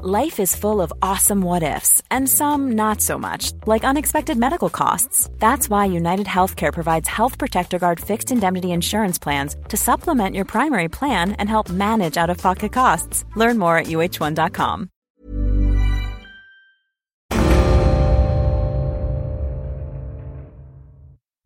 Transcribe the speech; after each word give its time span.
Life 0.00 0.38
is 0.38 0.54
full 0.54 0.80
of 0.80 0.92
awesome 1.02 1.40
what 1.40 1.64
ifs, 1.64 2.00
and 2.08 2.28
some 2.28 2.76
not 2.76 3.00
so 3.00 3.18
much, 3.18 3.50
like 3.66 3.82
unexpected 3.82 4.38
medical 4.38 4.70
costs. 4.70 5.28
That's 5.40 5.68
why 5.68 5.86
United 5.86 6.26
Healthcare 6.26 6.72
provides 6.72 7.08
Health 7.08 7.36
Protector 7.36 7.80
Guard 7.80 7.98
fixed 7.98 8.30
indemnity 8.30 8.70
insurance 8.70 9.18
plans 9.18 9.56
to 9.70 9.76
supplement 9.76 10.36
your 10.36 10.44
primary 10.44 10.86
plan 10.86 11.32
and 11.32 11.48
help 11.48 11.68
manage 11.68 12.16
out 12.16 12.30
of 12.30 12.38
pocket 12.38 12.72
costs. 12.72 13.24
Learn 13.34 13.58
more 13.58 13.76
at 13.76 13.86
uhone.com. 13.86 14.88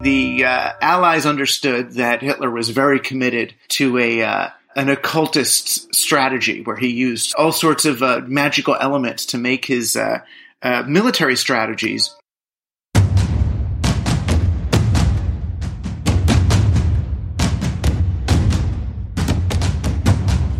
The 0.00 0.44
uh, 0.44 0.72
Allies 0.82 1.24
understood 1.24 1.92
that 1.92 2.20
Hitler 2.20 2.50
was 2.50 2.68
very 2.68 3.00
committed 3.00 3.54
to 3.68 3.96
a 3.96 4.22
uh, 4.22 4.48
an 4.76 4.88
occultist 4.88 5.94
strategy 5.94 6.62
where 6.62 6.76
he 6.76 6.88
used 6.88 7.34
all 7.36 7.52
sorts 7.52 7.84
of 7.84 8.02
uh, 8.02 8.22
magical 8.26 8.76
elements 8.80 9.26
to 9.26 9.38
make 9.38 9.64
his 9.64 9.96
uh, 9.96 10.20
uh, 10.62 10.82
military 10.86 11.36
strategies. 11.36 12.14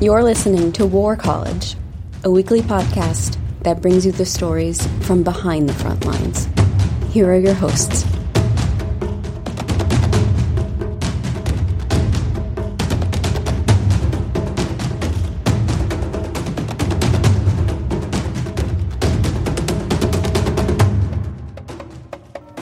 You're 0.01 0.25
listening 0.25 0.73
to 0.73 0.85
War 0.85 1.15
College, 1.15 1.77
a 2.25 2.31
weekly 2.31 2.61
podcast 2.61 3.39
that 3.61 3.81
brings 3.81 4.05
you 4.05 4.11
the 4.11 4.27
stories 4.27 4.85
from 5.07 5.23
behind 5.23 5.69
the 5.69 5.75
front 5.75 6.05
lines. 6.05 6.49
Here 7.13 7.31
are 7.31 7.39
your 7.39 7.55
hosts. 7.55 8.05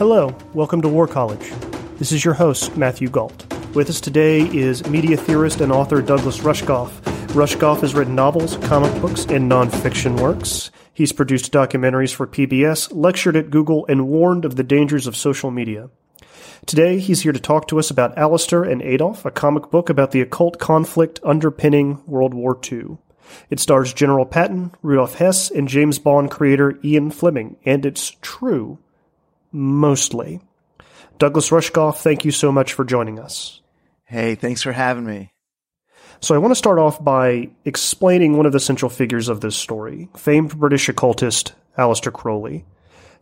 Hello, 0.01 0.34
welcome 0.55 0.81
to 0.81 0.89
War 0.89 1.06
College. 1.06 1.53
This 1.98 2.11
is 2.11 2.25
your 2.25 2.33
host, 2.33 2.75
Matthew 2.75 3.11
Gault. 3.11 3.45
With 3.75 3.91
us 3.91 4.01
today 4.01 4.41
is 4.48 4.87
media 4.87 5.15
theorist 5.15 5.61
and 5.61 5.70
author 5.70 6.01
Douglas 6.01 6.39
Rushkoff. 6.39 6.89
Rushkoff 7.34 7.83
has 7.83 7.95
written 7.95 8.15
novels, 8.15 8.56
comic 8.67 8.98
books, 9.03 9.27
and 9.27 9.53
nonfiction 9.53 10.19
works. 10.19 10.71
He's 10.95 11.12
produced 11.12 11.53
documentaries 11.53 12.15
for 12.15 12.27
PBS, 12.27 12.89
lectured 12.95 13.37
at 13.37 13.51
Google, 13.51 13.84
and 13.91 14.09
warned 14.09 14.47
of 14.47 14.56
the 14.56 14.62
dangers 14.62 15.06
of 15.06 15.19
social 15.19 15.51
media. 15.51 15.91
Today, 16.65 16.98
he's 16.98 17.21
here 17.21 17.33
to 17.33 17.39
talk 17.39 17.69
to 17.69 17.78
us 17.78 17.91
about 17.91 18.17
Aleister 18.17 18.67
and 18.67 18.81
Adolf, 18.81 19.27
a 19.27 19.31
comic 19.31 19.71
book 19.71 19.91
about 19.91 20.12
the 20.12 20.23
occult 20.23 20.59
conflict 20.59 21.21
underpinning 21.25 22.03
World 22.06 22.33
War 22.33 22.59
II. 22.73 22.97
It 23.51 23.61
stars 23.61 23.93
General 23.93 24.25
Patton, 24.25 24.73
Rudolf 24.81 25.17
Hess, 25.17 25.51
and 25.51 25.69
James 25.69 25.98
Bond 25.98 26.31
creator 26.31 26.81
Ian 26.83 27.11
Fleming, 27.11 27.56
and 27.67 27.84
it's 27.84 28.17
true 28.23 28.78
mostly. 29.53 30.41
Douglas 31.19 31.51
Rushkoff, 31.51 31.97
thank 31.98 32.25
you 32.25 32.31
so 32.31 32.51
much 32.51 32.73
for 32.73 32.84
joining 32.84 33.19
us. 33.19 33.61
Hey, 34.05 34.34
thanks 34.34 34.62
for 34.62 34.73
having 34.73 35.05
me. 35.05 35.33
So, 36.23 36.34
I 36.34 36.39
want 36.39 36.51
to 36.51 36.56
start 36.56 36.79
off 36.79 37.03
by 37.03 37.51
explaining 37.65 38.37
one 38.37 38.45
of 38.45 38.53
the 38.53 38.61
central 38.61 38.91
figures 38.91 39.28
of 39.28 39.41
this 39.41 39.56
story, 39.56 40.09
famed 40.17 40.59
British 40.59 40.89
occultist 40.89 41.55
Aleister 41.78 42.12
Crowley. 42.12 42.65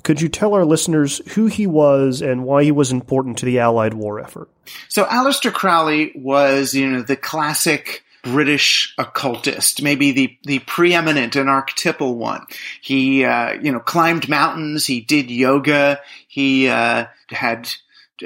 Could 0.03 0.21
you 0.21 0.29
tell 0.29 0.55
our 0.55 0.65
listeners 0.65 1.21
who 1.35 1.47
he 1.47 1.67
was 1.67 2.23
and 2.23 2.45
why 2.45 2.65
he 2.65 2.73
was 2.73 2.91
important 2.91 3.39
to 3.39 3.47
the 3.47 3.59
Allied 3.61 3.95
war 3.95 4.19
effort? 4.19 4.49
So, 4.89 5.05
Aleister 5.05 5.53
Crowley 5.53 6.13
was, 6.17 6.75
you 6.75 6.89
know, 6.89 7.03
the 7.03 7.17
classic 7.17 8.03
British 8.31 8.95
occultist, 8.99 9.83
maybe 9.83 10.13
the, 10.13 10.39
the 10.45 10.59
preeminent 10.61 11.37
and 11.37 11.49
archetypal 11.49 12.17
one. 12.17 12.47
He, 12.81 13.25
uh, 13.25 13.55
you 13.55 13.73
know, 13.73 13.81
climbed 13.81 14.29
mountains. 14.29 14.87
He 14.87 15.01
did 15.01 15.31
yoga. 15.31 16.01
He, 16.29 16.69
uh, 16.69 17.07
had, 17.31 17.71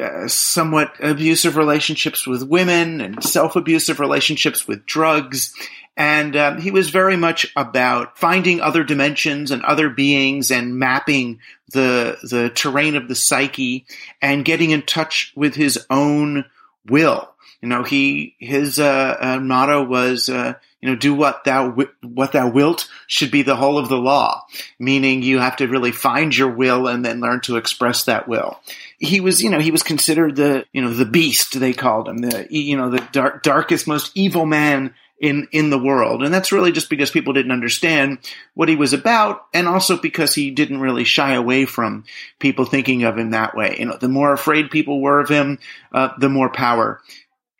uh, 0.00 0.26
somewhat 0.26 0.94
abusive 1.00 1.56
relationships 1.56 2.26
with 2.26 2.42
women 2.42 3.00
and 3.00 3.22
self-abusive 3.22 4.00
relationships 4.00 4.66
with 4.66 4.86
drugs. 4.86 5.54
And 5.96 6.34
um, 6.36 6.60
he 6.60 6.70
was 6.70 6.88
very 6.88 7.16
much 7.16 7.52
about 7.54 8.19
finding 8.19 8.62
other 8.62 8.84
dimensions 8.84 9.50
and 9.50 9.62
other 9.62 9.90
beings 9.90 10.50
and 10.50 10.78
mapping 10.78 11.40
the 11.72 12.16
the 12.22 12.50
terrain 12.50 12.96
of 12.96 13.08
the 13.08 13.14
psyche 13.14 13.86
and 14.20 14.44
getting 14.44 14.70
in 14.70 14.82
touch 14.82 15.32
with 15.36 15.54
his 15.54 15.84
own 15.90 16.46
will 16.86 17.31
you 17.62 17.68
know, 17.68 17.84
he 17.84 18.34
his 18.38 18.80
uh, 18.80 19.16
uh, 19.20 19.40
motto 19.40 19.84
was, 19.84 20.28
uh, 20.28 20.54
you 20.80 20.90
know, 20.90 20.96
do 20.96 21.14
what 21.14 21.44
thou 21.44 21.70
what 22.02 22.32
thou 22.32 22.50
wilt 22.50 22.88
should 23.06 23.30
be 23.30 23.42
the 23.42 23.54
whole 23.54 23.78
of 23.78 23.88
the 23.88 23.98
law. 23.98 24.44
Meaning, 24.80 25.22
you 25.22 25.38
have 25.38 25.56
to 25.56 25.68
really 25.68 25.92
find 25.92 26.36
your 26.36 26.50
will 26.50 26.88
and 26.88 27.04
then 27.04 27.20
learn 27.20 27.40
to 27.42 27.56
express 27.56 28.04
that 28.04 28.26
will. 28.26 28.60
He 28.98 29.20
was, 29.20 29.40
you 29.42 29.48
know, 29.48 29.60
he 29.60 29.70
was 29.70 29.84
considered 29.84 30.34
the, 30.34 30.66
you 30.72 30.82
know, 30.82 30.92
the 30.92 31.06
beast. 31.06 31.58
They 31.58 31.72
called 31.72 32.08
him 32.08 32.18
the, 32.18 32.48
you 32.50 32.76
know, 32.76 32.90
the 32.90 33.06
dark, 33.12 33.44
darkest, 33.44 33.86
most 33.86 34.10
evil 34.16 34.44
man 34.44 34.92
in 35.22 35.46
in 35.52 35.70
the 35.70 35.78
world 35.78 36.24
and 36.24 36.34
that's 36.34 36.50
really 36.50 36.72
just 36.72 36.90
because 36.90 37.12
people 37.12 37.32
didn't 37.32 37.52
understand 37.52 38.18
what 38.54 38.68
he 38.68 38.74
was 38.74 38.92
about 38.92 39.46
and 39.54 39.68
also 39.68 39.96
because 39.96 40.34
he 40.34 40.50
didn't 40.50 40.80
really 40.80 41.04
shy 41.04 41.34
away 41.34 41.64
from 41.64 42.04
people 42.40 42.64
thinking 42.64 43.04
of 43.04 43.16
him 43.16 43.30
that 43.30 43.54
way 43.54 43.76
you 43.78 43.86
know 43.86 43.96
the 43.96 44.08
more 44.08 44.32
afraid 44.32 44.68
people 44.68 45.00
were 45.00 45.20
of 45.20 45.28
him 45.28 45.60
uh, 45.92 46.08
the 46.18 46.28
more 46.28 46.50
power 46.50 47.00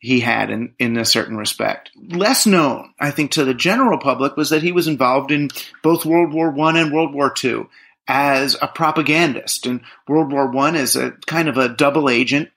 he 0.03 0.19
had 0.19 0.51
in, 0.51 0.75
in 0.81 0.97
a 0.97 1.05
certain 1.05 1.37
respect. 1.37 1.93
Less 1.97 2.45
known, 2.45 2.93
I 2.99 3.13
think, 3.13 3.31
to 3.31 3.45
the 3.45 3.55
general 3.55 3.99
public 3.99 4.37
was 4.37 4.51
that 4.51 4.65
he 4.65 4.73
was 4.73 4.89
involved 4.89 5.31
in 5.31 5.51
both 5.81 6.05
World 6.05 6.35
War 6.35 6.51
One 6.51 6.77
and 6.77 6.93
World 6.93 7.15
War 7.15 7.31
Two 7.31 7.71
as 8.09 8.57
a 8.61 8.67
propagandist. 8.67 9.65
And 9.65 9.83
World 10.09 10.33
War 10.33 10.51
One 10.51 10.75
as 10.75 10.97
a 10.97 11.13
kind 11.27 11.49
of 11.49 11.57
a 11.57 11.69
double 11.69 12.11
agent, 12.11 12.51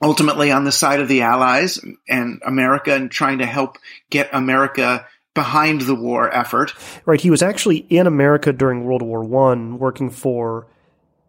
ultimately 0.00 0.52
on 0.52 0.62
the 0.62 0.70
side 0.70 1.00
of 1.00 1.08
the 1.08 1.22
Allies 1.22 1.80
and 2.08 2.40
America 2.46 2.94
and 2.94 3.10
trying 3.10 3.38
to 3.38 3.46
help 3.46 3.78
get 4.08 4.30
America 4.32 5.04
behind 5.34 5.80
the 5.80 5.96
war 5.96 6.32
effort. 6.32 6.72
Right. 7.04 7.20
He 7.20 7.30
was 7.30 7.42
actually 7.42 7.78
in 7.78 8.06
America 8.06 8.52
during 8.52 8.84
World 8.84 9.02
War 9.02 9.24
One, 9.24 9.80
working 9.80 10.08
for 10.08 10.68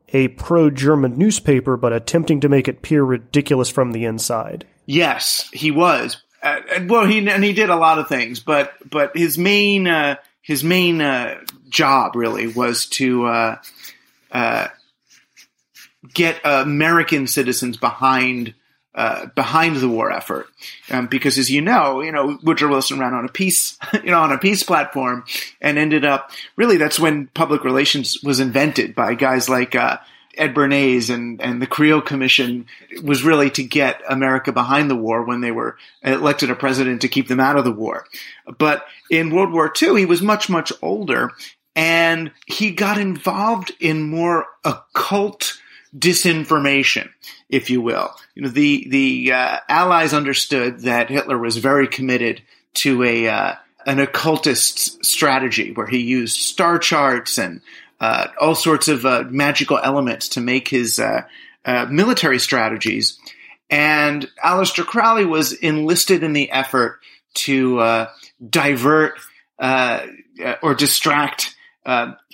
a 0.09 0.27
pro-German 0.27 1.17
newspaper, 1.17 1.77
but 1.77 1.93
attempting 1.93 2.41
to 2.41 2.49
make 2.49 2.67
it 2.67 2.77
appear 2.77 3.03
ridiculous 3.03 3.69
from 3.69 3.91
the 3.91 4.05
inside. 4.05 4.67
Yes, 4.85 5.49
he 5.53 5.71
was. 5.71 6.17
Uh, 6.41 6.59
well, 6.87 7.05
he 7.05 7.25
and 7.29 7.43
he 7.43 7.53
did 7.53 7.69
a 7.69 7.75
lot 7.75 7.99
of 7.99 8.09
things, 8.09 8.39
but 8.41 8.73
but 8.89 9.15
his 9.15 9.37
main 9.37 9.87
uh, 9.87 10.17
his 10.41 10.63
main 10.63 10.99
uh, 10.99 11.39
job 11.69 12.15
really 12.15 12.47
was 12.47 12.85
to 12.87 13.25
uh, 13.25 13.55
uh, 14.31 14.67
get 16.13 16.41
American 16.43 17.27
citizens 17.27 17.77
behind 17.77 18.53
uh, 18.93 19.27
behind 19.27 19.77
the 19.77 19.87
war 19.87 20.11
effort, 20.11 20.47
um, 20.91 21.07
because 21.07 21.37
as 21.37 21.49
you 21.49 21.61
know, 21.61 22.01
you 22.01 22.11
know 22.11 22.37
Woodrow 22.43 22.69
Wilson 22.69 22.99
ran 22.99 23.13
on 23.13 23.23
a 23.23 23.29
peace, 23.29 23.77
you 23.93 24.11
know, 24.11 24.19
on 24.19 24.33
a 24.33 24.37
peace 24.37 24.63
platform, 24.63 25.23
and 25.61 25.77
ended 25.77 26.03
up 26.03 26.29
really 26.57 26.75
that's 26.75 26.99
when 26.99 27.27
public 27.27 27.63
relations 27.63 28.21
was 28.21 28.41
invented 28.41 28.95
by 28.95 29.13
guys 29.13 29.47
like 29.47 29.75
Ed 30.37 30.53
Bernays 30.53 31.13
and, 31.13 31.41
and 31.41 31.61
the 31.61 31.67
Creel 31.67 32.01
Commission 32.01 32.65
was 33.03 33.23
really 33.23 33.49
to 33.51 33.63
get 33.63 34.01
America 34.09 34.51
behind 34.51 34.89
the 34.89 34.95
war 34.95 35.23
when 35.23 35.41
they 35.41 35.51
were 35.51 35.77
elected 36.01 36.49
a 36.49 36.55
president 36.55 37.01
to 37.01 37.07
keep 37.07 37.27
them 37.27 37.39
out 37.39 37.57
of 37.57 37.65
the 37.65 37.71
war. 37.71 38.05
But 38.57 38.85
in 39.09 39.33
World 39.33 39.51
War 39.51 39.71
II, 39.79 39.99
he 39.99 40.05
was 40.05 40.21
much, 40.21 40.49
much 40.49 40.71
older 40.81 41.31
and 41.75 42.31
he 42.45 42.71
got 42.71 42.97
involved 42.97 43.71
in 43.79 44.03
more 44.03 44.45
occult 44.63 45.59
disinformation, 45.97 47.09
if 47.49 47.69
you 47.69 47.81
will. 47.81 48.11
You 48.35 48.43
know, 48.43 48.49
the, 48.49 48.87
the 48.89 49.31
uh, 49.33 49.59
Allies 49.69 50.13
understood 50.13 50.81
that 50.81 51.09
Hitler 51.09 51.37
was 51.37 51.57
very 51.57 51.87
committed 51.87 52.41
to 52.75 53.03
a, 53.03 53.27
uh, 53.27 53.55
an 53.85 53.99
occultist 53.99 55.03
strategy 55.05 55.71
where 55.71 55.87
he 55.87 55.99
used 55.99 56.39
star 56.39 56.79
charts 56.79 57.37
and 57.37 57.61
uh, 58.03 58.27
all 58.37 58.53
sorts 58.53 58.89
of 58.89 59.05
uh, 59.05 59.23
magical 59.29 59.79
elements 59.81 60.27
to 60.27 60.41
make 60.41 60.67
his 60.67 60.99
uh, 60.99 61.21
uh, 61.63 61.85
military 61.89 62.37
strategies. 62.37 63.17
And 63.69 64.29
Aleister 64.43 64.85
Crowley 64.85 65.23
was 65.23 65.53
enlisted 65.53 66.21
in 66.21 66.33
the 66.33 66.51
effort 66.51 66.99
to 67.35 67.79
uh, 67.79 68.09
divert 68.45 69.13
or 69.57 70.75
distract 70.75 71.55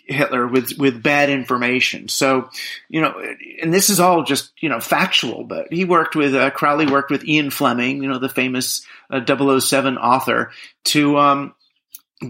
Hitler 0.08 0.48
with 0.48 0.80
with 0.80 1.04
bad 1.04 1.30
information. 1.30 2.08
So, 2.08 2.50
you 2.90 3.02
know, 3.02 3.22
and 3.62 3.72
this 3.72 3.92
is 3.92 4.00
all 4.00 4.24
just 4.24 4.52
you 4.62 4.70
know 4.70 4.80
factual. 4.80 5.44
But 5.44 5.72
he 5.72 5.86
worked 5.86 6.16
with 6.16 6.34
uh, 6.34 6.50
Crowley 6.50 6.88
worked 6.88 7.12
with 7.12 7.26
Ian 7.26 7.52
Fleming, 7.52 8.02
you 8.02 8.10
know, 8.10 8.18
the 8.18 8.28
famous 8.28 8.84
uh, 9.12 9.22
007 9.24 10.00
author, 10.00 10.50
to 10.86 11.20
um, 11.20 11.54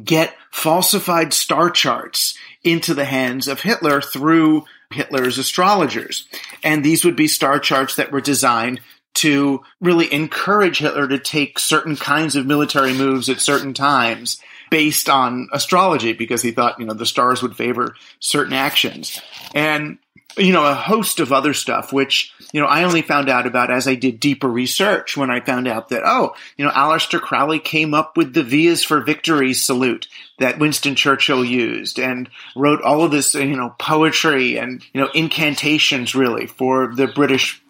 get 0.04 0.36
falsified 0.52 1.32
star 1.32 1.70
charts 1.70 2.38
into 2.64 2.94
the 2.94 3.06
hands 3.06 3.48
of 3.48 3.62
Hitler 3.62 4.02
through 4.02 4.66
Hitler's 4.92 5.38
astrologers. 5.38 6.28
And 6.64 6.84
these 6.84 7.06
would 7.06 7.16
be 7.16 7.28
star 7.28 7.60
charts 7.60 7.96
that 7.96 8.12
were 8.12 8.22
designed 8.22 8.82
to 9.16 9.62
really 9.82 10.12
encourage 10.14 10.80
Hitler 10.80 11.08
to 11.08 11.20
take 11.20 11.60
certain 11.60 11.96
kinds 11.96 12.36
of 12.36 12.46
military 12.46 12.94
moves 12.94 13.30
at 13.30 13.40
certain 13.40 13.74
times 13.74 14.40
based 14.70 15.10
on 15.10 15.50
astrology 15.52 16.14
because 16.14 16.42
he 16.42 16.52
thought, 16.52 16.80
you 16.80 16.86
know, 16.86 16.94
the 16.94 17.06
stars 17.06 17.42
would 17.42 17.56
favor 17.56 17.96
certain 18.20 18.54
actions. 18.54 19.22
And, 19.54 19.98
you 20.38 20.54
know, 20.54 20.66
a 20.66 20.74
host 20.74 21.20
of 21.20 21.34
other 21.34 21.54
stuff, 21.54 21.92
which, 21.92 22.34
you 22.54 22.62
know, 22.62 22.68
I 22.68 22.84
only 22.84 23.02
found 23.02 23.30
out 23.30 23.48
about 23.48 23.72
as 23.72 23.88
I 23.88 23.96
did 23.96 24.20
deeper 24.20 24.48
research 24.48 25.18
when 25.18 25.30
I 25.30 25.40
found 25.40 25.68
out 25.68 25.90
that, 25.90 26.04
oh, 26.06 26.36
you 26.58 26.66
know, 26.66 26.72
Aleister 26.72 27.20
Crowley 27.20 27.60
came 27.60 27.94
up 27.94 28.16
with 28.16 28.34
the 28.34 28.44
Vias 28.44 28.84
for 28.84 29.02
Victory 29.02 29.54
salute 29.54 30.08
that 30.38 30.60
Winston 30.60 30.96
Churchill 30.96 31.44
used 31.44 32.00
and 32.00 32.30
wrote 32.56 32.82
all 32.82 33.04
of 33.04 33.12
this, 33.12 33.34
you 33.34 33.58
know, 33.58 33.76
poetry 33.80 34.58
and, 34.58 34.84
you 34.94 35.02
know, 35.02 35.10
incantations 35.14 36.16
really 36.16 36.48
for 36.48 36.94
the 36.96 37.08
British 37.08 37.62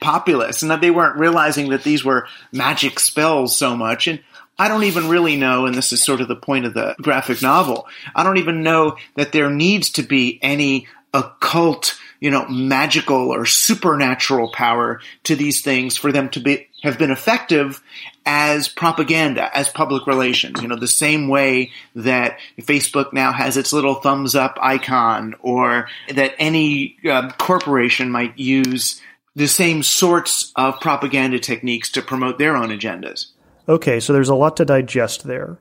populace 0.00 0.62
and 0.62 0.70
that 0.70 0.80
they 0.80 0.90
weren't 0.90 1.18
realizing 1.18 1.70
that 1.70 1.84
these 1.84 2.04
were 2.04 2.26
magic 2.50 2.98
spells 2.98 3.56
so 3.56 3.76
much. 3.76 4.08
And 4.08 4.20
I 4.58 4.68
don't 4.68 4.84
even 4.84 5.08
really 5.08 5.36
know, 5.36 5.66
and 5.66 5.74
this 5.74 5.92
is 5.92 6.04
sort 6.04 6.20
of 6.20 6.28
the 6.28 6.36
point 6.36 6.66
of 6.66 6.74
the 6.74 6.94
graphic 7.00 7.42
novel, 7.42 7.86
I 8.14 8.22
don't 8.22 8.38
even 8.38 8.62
know 8.62 8.96
that 9.16 9.32
there 9.32 9.50
needs 9.50 9.90
to 9.92 10.02
be 10.02 10.38
any 10.42 10.86
occult, 11.14 11.98
you 12.20 12.30
know, 12.30 12.46
magical 12.48 13.30
or 13.30 13.44
supernatural 13.44 14.50
power 14.52 15.00
to 15.24 15.36
these 15.36 15.62
things 15.62 15.96
for 15.96 16.12
them 16.12 16.28
to 16.30 16.40
be, 16.40 16.68
have 16.82 16.98
been 16.98 17.10
effective 17.10 17.82
as 18.24 18.68
propaganda, 18.68 19.54
as 19.56 19.68
public 19.68 20.06
relations. 20.06 20.60
You 20.62 20.68
know, 20.68 20.76
the 20.76 20.88
same 20.88 21.28
way 21.28 21.72
that 21.94 22.38
Facebook 22.60 23.12
now 23.12 23.32
has 23.32 23.56
its 23.56 23.72
little 23.72 23.96
thumbs 23.96 24.34
up 24.34 24.58
icon 24.60 25.34
or 25.40 25.88
that 26.08 26.34
any 26.38 26.96
uh, 27.08 27.30
corporation 27.32 28.10
might 28.10 28.38
use 28.38 29.00
the 29.34 29.48
same 29.48 29.82
sorts 29.82 30.52
of 30.56 30.80
propaganda 30.80 31.38
techniques 31.38 31.90
to 31.90 32.02
promote 32.02 32.38
their 32.38 32.56
own 32.56 32.68
agendas. 32.68 33.28
Okay, 33.72 34.00
so 34.00 34.12
there's 34.12 34.28
a 34.28 34.34
lot 34.34 34.58
to 34.58 34.66
digest 34.66 35.24
there. 35.24 35.56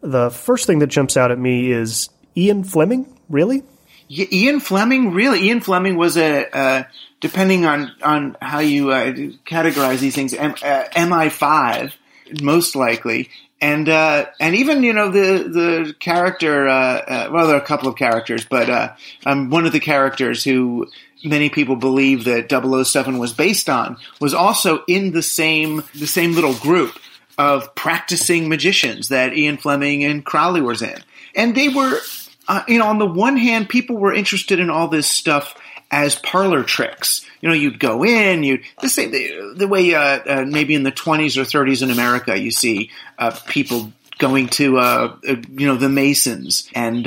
The 0.00 0.30
first 0.30 0.66
thing 0.66 0.78
that 0.78 0.86
jumps 0.86 1.18
out 1.18 1.30
at 1.30 1.38
me 1.38 1.70
is 1.70 2.08
Ian 2.34 2.64
Fleming, 2.64 3.14
really? 3.28 3.64
Yeah, 4.08 4.24
Ian 4.32 4.60
Fleming, 4.60 5.12
really? 5.12 5.42
Ian 5.42 5.60
Fleming 5.60 5.98
was 5.98 6.16
a, 6.16 6.48
uh, 6.56 6.84
depending 7.20 7.66
on, 7.66 7.92
on 8.02 8.38
how 8.40 8.60
you 8.60 8.92
uh, 8.92 9.12
categorize 9.44 9.98
these 9.98 10.14
things, 10.14 10.32
M- 10.32 10.54
uh, 10.62 10.84
MI5, 10.92 11.92
most 12.40 12.74
likely. 12.76 13.28
And, 13.60 13.90
uh, 13.90 14.24
and 14.40 14.56
even, 14.56 14.82
you 14.82 14.94
know, 14.94 15.10
the, 15.10 15.42
the 15.46 15.94
character, 16.00 16.66
uh, 16.66 16.72
uh, 16.72 17.28
well, 17.30 17.46
there 17.46 17.56
are 17.56 17.60
a 17.60 17.66
couple 17.66 17.90
of 17.90 17.96
characters, 17.96 18.46
but, 18.46 18.96
um, 19.26 19.50
one 19.50 19.66
of 19.66 19.72
the 19.72 19.80
characters 19.80 20.42
who 20.42 20.88
many 21.22 21.50
people 21.50 21.76
believe 21.76 22.24
that 22.24 22.50
007 22.50 23.18
was 23.18 23.34
based 23.34 23.68
on 23.68 23.98
was 24.18 24.32
also 24.32 24.82
in 24.88 25.12
the 25.12 25.22
same, 25.22 25.82
the 25.94 26.06
same 26.06 26.32
little 26.32 26.54
group 26.54 26.98
of 27.40 27.74
practicing 27.74 28.50
magicians 28.50 29.08
that 29.08 29.34
Ian 29.34 29.56
Fleming 29.56 30.04
and 30.04 30.22
Crowley 30.22 30.60
was 30.60 30.82
in. 30.82 31.02
And 31.34 31.54
they 31.54 31.70
were, 31.70 31.98
uh, 32.46 32.62
you 32.68 32.78
know, 32.78 32.86
on 32.86 32.98
the 32.98 33.06
one 33.06 33.38
hand, 33.38 33.70
people 33.70 33.96
were 33.96 34.12
interested 34.12 34.60
in 34.60 34.68
all 34.68 34.88
this 34.88 35.06
stuff 35.06 35.54
as 35.90 36.16
parlor 36.16 36.62
tricks. 36.62 37.24
You 37.40 37.48
know, 37.48 37.54
you'd 37.54 37.80
go 37.80 38.04
in, 38.04 38.42
you'd 38.42 38.62
the 38.82 38.90
same 38.90 39.10
the, 39.10 39.54
the 39.56 39.66
way 39.66 39.94
uh, 39.94 40.00
uh, 40.00 40.44
maybe 40.46 40.74
in 40.74 40.82
the 40.82 40.92
20s 40.92 41.38
or 41.38 41.44
30s 41.44 41.82
in 41.82 41.90
America, 41.90 42.38
you 42.38 42.50
see 42.50 42.90
uh, 43.18 43.34
people 43.46 43.90
going 44.18 44.48
to 44.48 44.76
uh, 44.76 45.16
uh, 45.26 45.36
you 45.56 45.66
know 45.66 45.76
the 45.76 45.88
Masons 45.88 46.68
and 46.74 47.06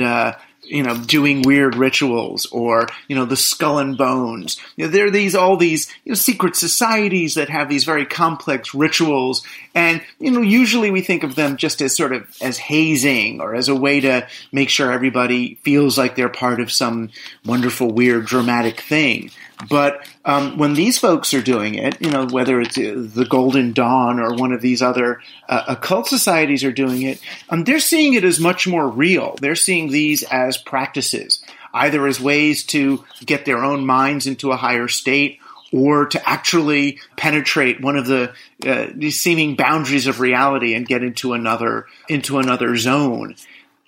you 0.66 0.82
know, 0.82 0.96
doing 0.96 1.42
weird 1.42 1.76
rituals 1.76 2.46
or, 2.46 2.88
you 3.08 3.16
know, 3.16 3.24
the 3.24 3.36
skull 3.36 3.78
and 3.78 3.96
bones. 3.96 4.60
You 4.76 4.86
know, 4.86 4.90
there 4.90 5.06
are 5.06 5.10
these, 5.10 5.34
all 5.34 5.56
these, 5.56 5.88
you 6.04 6.10
know, 6.10 6.16
secret 6.16 6.56
societies 6.56 7.34
that 7.34 7.48
have 7.48 7.68
these 7.68 7.84
very 7.84 8.06
complex 8.06 8.74
rituals. 8.74 9.42
And, 9.74 10.02
you 10.18 10.30
know, 10.30 10.40
usually 10.40 10.90
we 10.90 11.00
think 11.00 11.22
of 11.22 11.34
them 11.34 11.56
just 11.56 11.80
as 11.82 11.96
sort 11.96 12.12
of 12.12 12.28
as 12.40 12.58
hazing 12.58 13.40
or 13.40 13.54
as 13.54 13.68
a 13.68 13.74
way 13.74 14.00
to 14.00 14.26
make 14.52 14.70
sure 14.70 14.92
everybody 14.92 15.56
feels 15.62 15.98
like 15.98 16.16
they're 16.16 16.28
part 16.28 16.60
of 16.60 16.72
some 16.72 17.10
wonderful, 17.44 17.90
weird, 17.90 18.26
dramatic 18.26 18.80
thing. 18.80 19.30
But 19.68 20.06
um, 20.24 20.58
when 20.58 20.74
these 20.74 20.98
folks 20.98 21.32
are 21.34 21.42
doing 21.42 21.74
it, 21.74 22.00
you 22.00 22.10
know, 22.10 22.26
whether 22.26 22.60
it's 22.60 22.76
uh, 22.76 22.94
the 22.96 23.26
Golden 23.28 23.72
Dawn 23.72 24.18
or 24.20 24.34
one 24.34 24.52
of 24.52 24.60
these 24.60 24.82
other 24.82 25.20
uh, 25.48 25.64
occult 25.68 26.08
societies 26.08 26.64
are 26.64 26.72
doing 26.72 27.02
it, 27.02 27.20
um, 27.50 27.64
they're 27.64 27.80
seeing 27.80 28.14
it 28.14 28.24
as 28.24 28.40
much 28.40 28.66
more 28.66 28.88
real. 28.88 29.36
They're 29.40 29.54
seeing 29.54 29.90
these 29.90 30.22
as 30.24 30.56
practices, 30.56 31.44
either 31.72 32.06
as 32.06 32.20
ways 32.20 32.64
to 32.66 33.04
get 33.24 33.44
their 33.44 33.64
own 33.64 33.86
minds 33.86 34.26
into 34.26 34.52
a 34.52 34.56
higher 34.56 34.88
state 34.88 35.40
or 35.72 36.06
to 36.06 36.28
actually 36.28 37.00
penetrate 37.16 37.80
one 37.80 37.96
of 37.96 38.06
the 38.06 38.32
uh, 38.64 38.86
seeming 39.10 39.56
boundaries 39.56 40.06
of 40.06 40.20
reality 40.20 40.74
and 40.74 40.86
get 40.86 41.02
into 41.02 41.32
another 41.32 41.86
into 42.08 42.38
another 42.38 42.76
zone. 42.76 43.34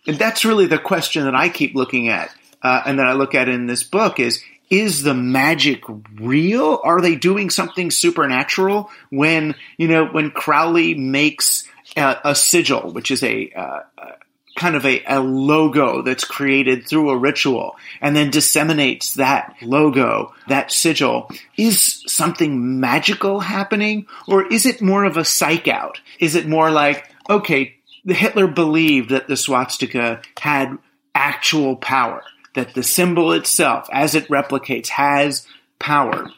And 0.06 0.18
that's 0.18 0.44
really 0.44 0.66
the 0.66 0.78
question 0.78 1.24
that 1.24 1.34
I 1.34 1.48
keep 1.48 1.74
looking 1.74 2.08
at, 2.08 2.34
uh, 2.62 2.82
and 2.86 2.98
that 2.98 3.06
I 3.06 3.12
look 3.12 3.34
at 3.34 3.48
in 3.48 3.66
this 3.66 3.84
book 3.84 4.18
is 4.18 4.42
is 4.70 5.02
the 5.02 5.14
magic 5.14 5.82
real? 6.14 6.80
Are 6.82 7.00
they 7.00 7.14
doing 7.14 7.50
something 7.50 7.90
supernatural 7.90 8.90
when, 9.10 9.54
you 9.76 9.88
know, 9.88 10.06
when 10.06 10.30
Crowley 10.30 10.94
makes 10.94 11.64
a, 11.96 12.16
a 12.24 12.34
sigil, 12.34 12.92
which 12.92 13.10
is 13.10 13.22
a, 13.22 13.50
uh, 13.52 13.80
kind 14.56 14.74
of 14.74 14.84
a, 14.84 15.02
a 15.06 15.20
logo 15.20 16.02
that's 16.02 16.24
created 16.24 16.86
through 16.86 17.10
a 17.10 17.16
ritual 17.16 17.76
and 18.00 18.16
then 18.16 18.30
disseminates 18.30 19.14
that 19.14 19.54
logo, 19.62 20.34
that 20.48 20.72
sigil. 20.72 21.30
Is 21.56 22.02
something 22.06 22.80
magical 22.80 23.40
happening 23.40 24.06
or 24.26 24.50
is 24.50 24.66
it 24.66 24.82
more 24.82 25.04
of 25.04 25.16
a 25.16 25.24
psych 25.24 25.68
out? 25.68 26.00
Is 26.18 26.34
it 26.34 26.48
more 26.48 26.70
like, 26.70 27.08
okay, 27.28 27.76
the 28.04 28.14
Hitler 28.14 28.46
believed 28.46 29.10
that 29.10 29.28
the 29.28 29.36
swastika 29.36 30.22
had 30.40 30.78
actual 31.14 31.76
power 31.76 32.22
that 32.56 32.74
the 32.74 32.82
symbol 32.82 33.32
itself, 33.32 33.88
as 33.92 34.14
it 34.14 34.26
replicates, 34.28 34.88
has 34.88 35.46
power. 35.78 36.30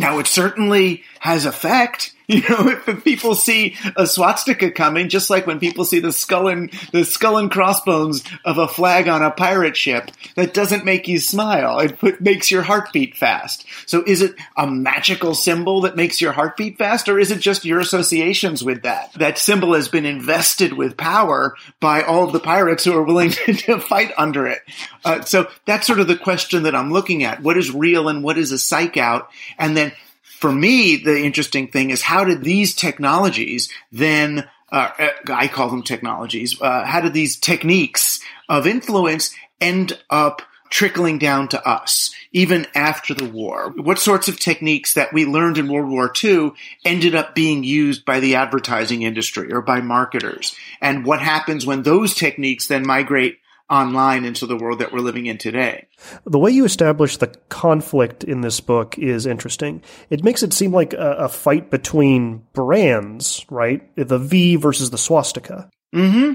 Now, 0.00 0.18
it 0.18 0.26
certainly 0.26 1.04
has 1.20 1.44
effect. 1.44 2.12
You 2.42 2.48
know, 2.48 2.80
if 2.86 3.04
people 3.04 3.34
see 3.34 3.76
a 3.94 4.06
swastika 4.06 4.70
coming, 4.70 5.10
just 5.10 5.28
like 5.28 5.46
when 5.46 5.60
people 5.60 5.84
see 5.84 6.00
the 6.00 6.12
skull 6.12 6.48
and 6.48 6.72
the 6.90 7.04
skull 7.04 7.36
and 7.36 7.50
crossbones 7.50 8.24
of 8.44 8.56
a 8.56 8.66
flag 8.66 9.06
on 9.06 9.22
a 9.22 9.30
pirate 9.30 9.76
ship, 9.76 10.10
that 10.34 10.54
doesn't 10.54 10.86
make 10.86 11.08
you 11.08 11.20
smile. 11.20 11.78
It 11.78 11.98
put, 11.98 12.22
makes 12.22 12.50
your 12.50 12.62
heart 12.62 12.90
beat 12.90 13.16
fast. 13.16 13.66
So, 13.86 14.02
is 14.06 14.22
it 14.22 14.34
a 14.56 14.66
magical 14.66 15.34
symbol 15.34 15.82
that 15.82 15.94
makes 15.94 16.22
your 16.22 16.32
heart 16.32 16.56
beat 16.56 16.78
fast, 16.78 17.06
or 17.06 17.18
is 17.18 17.30
it 17.30 17.40
just 17.40 17.66
your 17.66 17.80
associations 17.80 18.64
with 18.64 18.82
that? 18.82 19.12
That 19.12 19.36
symbol 19.36 19.74
has 19.74 19.88
been 19.88 20.06
invested 20.06 20.72
with 20.72 20.96
power 20.96 21.54
by 21.80 22.02
all 22.02 22.24
of 22.24 22.32
the 22.32 22.40
pirates 22.40 22.84
who 22.84 22.96
are 22.96 23.02
willing 23.02 23.30
to 23.46 23.78
fight 23.78 24.10
under 24.16 24.46
it. 24.46 24.62
Uh, 25.04 25.20
so, 25.20 25.48
that's 25.66 25.86
sort 25.86 26.00
of 26.00 26.08
the 26.08 26.16
question 26.16 26.62
that 26.62 26.74
I'm 26.74 26.92
looking 26.92 27.24
at. 27.24 27.42
What 27.42 27.58
is 27.58 27.70
real 27.70 28.08
and 28.08 28.24
what 28.24 28.38
is 28.38 28.52
a 28.52 28.58
psych 28.58 28.96
out? 28.96 29.28
And 29.58 29.76
then 29.76 29.92
for 30.42 30.50
me, 30.50 30.96
the 30.96 31.22
interesting 31.22 31.68
thing 31.68 31.90
is 31.90 32.02
how 32.02 32.24
did 32.24 32.42
these 32.42 32.74
technologies 32.74 33.70
then, 33.92 34.48
uh, 34.72 34.90
I 35.32 35.46
call 35.46 35.70
them 35.70 35.84
technologies, 35.84 36.60
uh, 36.60 36.84
how 36.84 37.00
did 37.00 37.14
these 37.14 37.36
techniques 37.36 38.18
of 38.48 38.66
influence 38.66 39.32
end 39.60 39.96
up 40.10 40.42
trickling 40.68 41.20
down 41.20 41.46
to 41.46 41.64
us, 41.64 42.12
even 42.32 42.66
after 42.74 43.14
the 43.14 43.28
war? 43.28 43.72
What 43.76 44.00
sorts 44.00 44.26
of 44.26 44.40
techniques 44.40 44.94
that 44.94 45.12
we 45.12 45.26
learned 45.26 45.58
in 45.58 45.70
World 45.70 45.88
War 45.88 46.12
II 46.24 46.50
ended 46.84 47.14
up 47.14 47.36
being 47.36 47.62
used 47.62 48.04
by 48.04 48.18
the 48.18 48.34
advertising 48.34 49.02
industry 49.02 49.52
or 49.52 49.62
by 49.62 49.80
marketers? 49.80 50.56
And 50.80 51.06
what 51.06 51.20
happens 51.20 51.64
when 51.64 51.84
those 51.84 52.14
techniques 52.14 52.66
then 52.66 52.84
migrate 52.84 53.38
online 53.70 54.24
into 54.24 54.46
the 54.46 54.56
world 54.56 54.78
that 54.80 54.92
we're 54.92 55.00
living 55.00 55.26
in 55.26 55.38
today. 55.38 55.86
The 56.26 56.38
way 56.38 56.50
you 56.50 56.64
establish 56.64 57.16
the 57.16 57.28
conflict 57.48 58.24
in 58.24 58.40
this 58.40 58.60
book 58.60 58.98
is 58.98 59.26
interesting. 59.26 59.82
It 60.10 60.24
makes 60.24 60.42
it 60.42 60.52
seem 60.52 60.72
like 60.72 60.92
a, 60.92 61.12
a 61.12 61.28
fight 61.28 61.70
between 61.70 62.46
brands, 62.52 63.46
right? 63.50 63.82
The 63.96 64.18
V 64.18 64.56
versus 64.56 64.90
the 64.90 64.98
swastika. 64.98 65.70
Mm-hmm. 65.94 66.34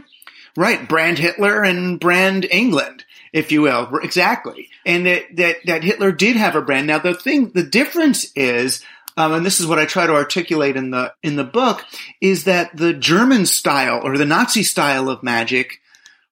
Right. 0.55 0.89
Brand 0.89 1.19
Hitler 1.19 1.63
and 1.63 1.99
brand 1.99 2.45
England, 2.49 3.05
if 3.31 3.51
you 3.51 3.61
will. 3.61 3.89
Exactly. 4.01 4.69
And 4.85 5.05
that, 5.05 5.23
that, 5.35 5.57
that 5.65 5.83
Hitler 5.83 6.11
did 6.11 6.35
have 6.35 6.55
a 6.55 6.61
brand. 6.61 6.87
Now, 6.87 6.97
the 6.97 7.13
thing, 7.13 7.51
the 7.51 7.63
difference 7.63 8.31
is, 8.35 8.83
um, 9.17 9.33
and 9.33 9.45
this 9.45 9.59
is 9.59 9.67
what 9.67 9.79
I 9.79 9.85
try 9.85 10.07
to 10.07 10.13
articulate 10.13 10.75
in 10.75 10.91
the 10.91 11.13
in 11.23 11.35
the 11.35 11.43
book, 11.43 11.83
is 12.21 12.43
that 12.45 12.75
the 12.75 12.93
German 12.93 13.45
style 13.45 13.99
or 14.03 14.17
the 14.17 14.25
Nazi 14.25 14.63
style 14.63 15.09
of 15.09 15.23
magic 15.23 15.79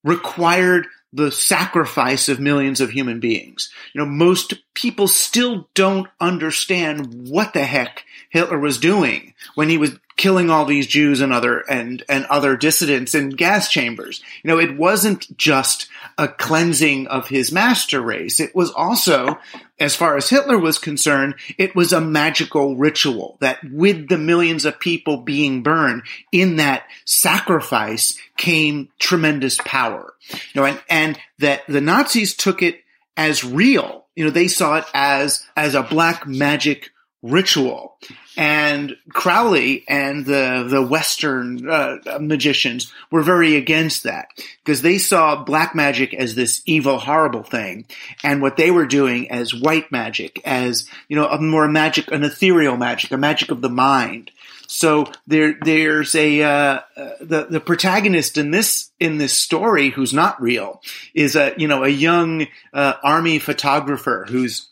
required 0.06 0.88
the 1.12 1.32
sacrifice 1.32 2.30
of 2.30 2.40
millions 2.40 2.80
of 2.80 2.92
human 2.92 3.20
beings. 3.20 3.70
You 3.94 4.00
know, 4.00 4.06
most 4.06 4.54
people 4.74 5.08
still 5.08 5.70
don't 5.74 6.08
understand 6.20 7.30
what 7.30 7.54
the 7.54 7.64
heck 7.64 8.06
Hitler 8.30 8.60
was 8.60 8.78
doing 8.78 9.34
when 9.56 9.68
he 9.70 9.78
was 9.78 9.98
killing 10.17 10.50
all 10.50 10.65
these 10.65 10.88
Jews 10.88 11.22
and 11.22 11.34
other 11.34 11.60
and 11.69 12.03
and 12.07 12.25
other 12.25 12.55
dissidents 12.55 13.15
in 13.15 13.29
gas 13.29 13.69
chambers. 13.69 14.24
You 14.43 14.50
know, 14.50 14.60
it 14.60 14.77
wasn't 14.77 15.38
just 15.38 15.88
a 16.17 16.27
cleansing 16.27 17.07
of 17.07 17.27
his 17.27 17.51
master 17.51 18.01
race. 18.01 18.39
It 18.39 18.55
was 18.55 18.72
also, 18.72 19.38
as 19.79 19.95
far 19.95 20.15
as 20.15 20.29
Hitler 20.29 20.57
was 20.57 20.79
concerned, 20.79 21.36
it 21.57 21.75
was 21.75 21.91
a 21.91 22.01
magical 22.01 22.77
ritual 22.77 23.38
that 23.41 23.60
with 23.69 24.07
the 24.07 24.17
millions 24.17 24.65
of 24.65 24.79
people 24.79 25.17
being 25.17 25.63
burned 25.63 26.03
in 26.31 26.57
that 26.57 26.84
sacrifice 27.03 28.17
came 28.38 28.89
tremendous 29.00 29.57
power. 29.65 30.13
You 30.29 30.62
know, 30.62 30.65
and, 30.65 30.81
and 30.89 31.19
that 31.39 31.63
the 31.67 31.81
Nazis 31.81 32.36
took 32.36 32.62
it 32.62 32.81
as 33.17 33.43
real. 33.43 34.05
You 34.15 34.25
know, 34.25 34.31
they 34.31 34.48
saw 34.48 34.77
it 34.77 34.86
as 34.93 35.45
as 35.57 35.75
a 35.75 35.84
black 35.84 36.25
magic 36.25 36.89
ritual. 37.22 37.98
And 38.38 38.98
Crowley 39.10 39.86
and 39.88 40.25
the 40.25 40.65
the 40.70 40.82
Western 40.82 41.70
uh, 41.70 41.98
magicians 42.20 42.92
were 43.10 43.22
very 43.22 43.56
against 43.56 44.04
that 44.04 44.27
because 44.63 44.82
they 44.82 44.98
saw 44.98 45.42
black 45.44 45.74
magic 45.74 46.13
as 46.13 46.36
this 46.36 46.62
evil, 46.65 47.00
horrible 47.00 47.44
thing, 47.44 47.86
and 48.24 48.42
what 48.42 48.58
they 48.58 48.72
were 48.72 48.86
doing 48.86 49.32
as 49.32 49.54
white 49.54 49.92
magic, 49.92 50.42
as 50.44 50.89
you 51.08 51.15
know, 51.15 51.27
a 51.27 51.39
more 51.39 51.68
magic, 51.68 52.12
an 52.12 52.24
ethereal 52.24 52.77
magic, 52.77 53.12
a 53.12 53.18
magic 53.18 53.51
of 53.51 53.62
the 53.62 53.70
mind. 53.70 54.32
So 54.68 55.12
there, 55.27 55.56
there's 55.62 56.15
a 56.15 56.42
uh, 56.42 56.80
uh, 56.98 57.10
the 57.22 57.48
the 57.50 57.60
protagonist 57.60 58.38
in 58.38 58.51
this 58.51 58.92
in 59.00 59.18
this 59.18 59.34
story 59.34 59.89
who's 59.89 60.13
not 60.13 60.42
real 60.42 60.82
is 61.13 61.36
a 61.36 61.54
you 61.58 61.68
know 61.68 61.84
a 61.84 61.89
young 61.89 62.48
uh, 62.74 62.94
army 63.04 63.39
photographer 63.39 64.25
who's 64.27 64.68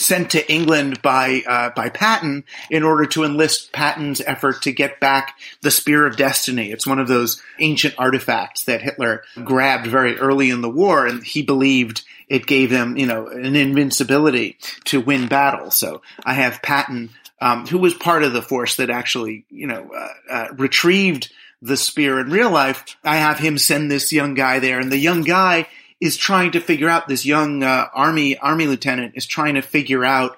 sent 0.00 0.30
to 0.30 0.52
England 0.52 1.02
by 1.02 1.42
uh, 1.46 1.70
by 1.70 1.88
Patton 1.90 2.44
in 2.70 2.82
order 2.82 3.06
to 3.06 3.24
enlist 3.24 3.72
Patton's 3.72 4.20
effort 4.20 4.62
to 4.62 4.72
get 4.72 5.00
back 5.00 5.38
the 5.60 5.70
Spear 5.70 6.06
of 6.06 6.16
Destiny. 6.16 6.70
It's 6.70 6.86
one 6.86 6.98
of 6.98 7.08
those 7.08 7.42
ancient 7.58 7.94
artifacts 7.98 8.64
that 8.64 8.82
Hitler 8.82 9.22
grabbed 9.44 9.86
very 9.86 10.18
early 10.18 10.50
in 10.50 10.62
the 10.62 10.70
war, 10.70 11.06
and 11.06 11.22
he 11.22 11.42
believed 11.42 12.02
it 12.28 12.46
gave 12.46 12.70
him, 12.70 12.96
you 12.96 13.06
know, 13.06 13.26
an 13.26 13.56
invincibility 13.56 14.56
to 14.84 15.00
win 15.00 15.28
battles. 15.28 15.76
So 15.76 16.00
I 16.24 16.34
have 16.34 16.62
Patton, 16.62 17.10
um, 17.40 17.66
who 17.66 17.78
was 17.78 17.94
part 17.94 18.22
of 18.22 18.32
the 18.32 18.42
force 18.42 18.76
that 18.76 18.88
actually, 18.88 19.44
you 19.50 19.66
know, 19.66 19.90
uh, 19.94 20.32
uh, 20.32 20.48
retrieved 20.52 21.32
the 21.60 21.76
spear 21.76 22.20
in 22.20 22.30
real 22.30 22.50
life. 22.50 22.96
I 23.04 23.16
have 23.16 23.38
him 23.38 23.58
send 23.58 23.90
this 23.90 24.12
young 24.12 24.34
guy 24.34 24.60
there, 24.60 24.78
and 24.78 24.90
the 24.90 24.98
young 24.98 25.22
guy 25.22 25.66
is 26.00 26.16
trying 26.16 26.52
to 26.52 26.60
figure 26.60 26.88
out 26.88 27.08
this 27.08 27.26
young 27.26 27.62
uh, 27.62 27.86
army 27.94 28.38
army 28.38 28.66
lieutenant 28.66 29.14
is 29.16 29.26
trying 29.26 29.54
to 29.54 29.62
figure 29.62 30.04
out 30.04 30.36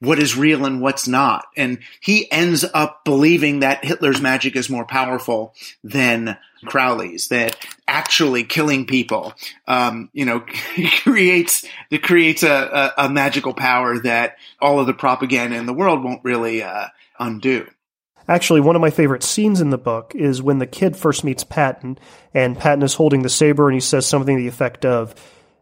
what 0.00 0.18
is 0.18 0.36
real 0.36 0.64
and 0.64 0.80
what's 0.80 1.06
not. 1.06 1.44
And 1.56 1.78
he 2.00 2.30
ends 2.32 2.64
up 2.72 3.04
believing 3.04 3.60
that 3.60 3.84
hitler's 3.84 4.20
magic 4.20 4.56
is 4.56 4.70
more 4.70 4.86
powerful 4.86 5.54
than 5.84 6.38
crowley's 6.66 7.28
that 7.28 7.56
actually 7.88 8.44
killing 8.44 8.86
people 8.86 9.32
um, 9.66 10.10
you 10.12 10.26
know 10.26 10.44
creates 11.02 11.64
it 11.90 12.02
creates 12.02 12.42
a, 12.42 12.92
a, 12.96 13.06
a, 13.06 13.08
magical 13.08 13.54
power 13.54 13.98
that 13.98 14.36
all 14.60 14.78
of 14.78 14.86
the 14.86 14.92
propaganda 14.92 15.56
in 15.56 15.64
the 15.64 15.72
world 15.72 16.04
won't 16.04 16.22
really 16.22 16.62
uh, 16.62 16.86
undo 17.18 17.66
Actually, 18.30 18.60
one 18.60 18.76
of 18.76 18.80
my 18.80 18.90
favorite 18.90 19.24
scenes 19.24 19.60
in 19.60 19.70
the 19.70 19.76
book 19.76 20.12
is 20.14 20.40
when 20.40 20.58
the 20.58 20.66
kid 20.66 20.96
first 20.96 21.24
meets 21.24 21.42
Patton, 21.42 21.98
and 22.32 22.56
Patton 22.56 22.84
is 22.84 22.94
holding 22.94 23.22
the 23.22 23.28
saber, 23.28 23.68
and 23.68 23.74
he 23.74 23.80
says 23.80 24.06
something 24.06 24.36
to 24.36 24.40
the 24.40 24.46
effect 24.46 24.84
of, 24.84 25.16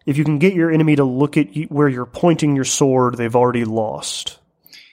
If 0.04 0.18
you 0.18 0.24
can 0.24 0.38
get 0.38 0.52
your 0.52 0.70
enemy 0.70 0.94
to 0.96 1.04
look 1.04 1.38
at 1.38 1.56
you 1.56 1.64
where 1.70 1.88
you're 1.88 2.04
pointing 2.04 2.54
your 2.54 2.66
sword, 2.66 3.16
they've 3.16 3.34
already 3.34 3.64
lost. 3.64 4.38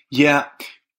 Yeah. 0.09 0.45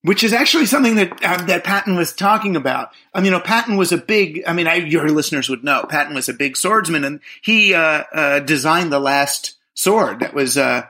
Which 0.03 0.23
is 0.23 0.35
actually 0.35 0.67
something 0.67 0.97
that 0.97 1.25
uh, 1.25 1.43
that 1.47 1.65
Patton 1.65 1.97
was 1.97 2.13
talking 2.13 2.57
about. 2.57 2.91
I 3.15 3.21
mean, 3.21 3.25
you 3.25 3.31
know, 3.31 3.41
Patton 3.41 3.79
was 3.79 3.93
a 3.93 3.97
big. 3.97 4.43
I 4.47 4.53
mean, 4.53 4.67
I, 4.67 4.75
your 4.75 5.09
listeners 5.09 5.49
would 5.49 5.65
know 5.65 5.83
Patton 5.89 6.15
was 6.15 6.29
a 6.29 6.35
big 6.35 6.59
swordsman, 6.59 7.05
and 7.05 7.21
he 7.41 7.73
uh, 7.73 8.05
uh, 8.13 8.41
designed 8.41 8.93
the 8.93 9.01
last 9.01 9.55
sword 9.73 10.21
that 10.21 10.35
was, 10.35 10.59
uh, 10.59 10.83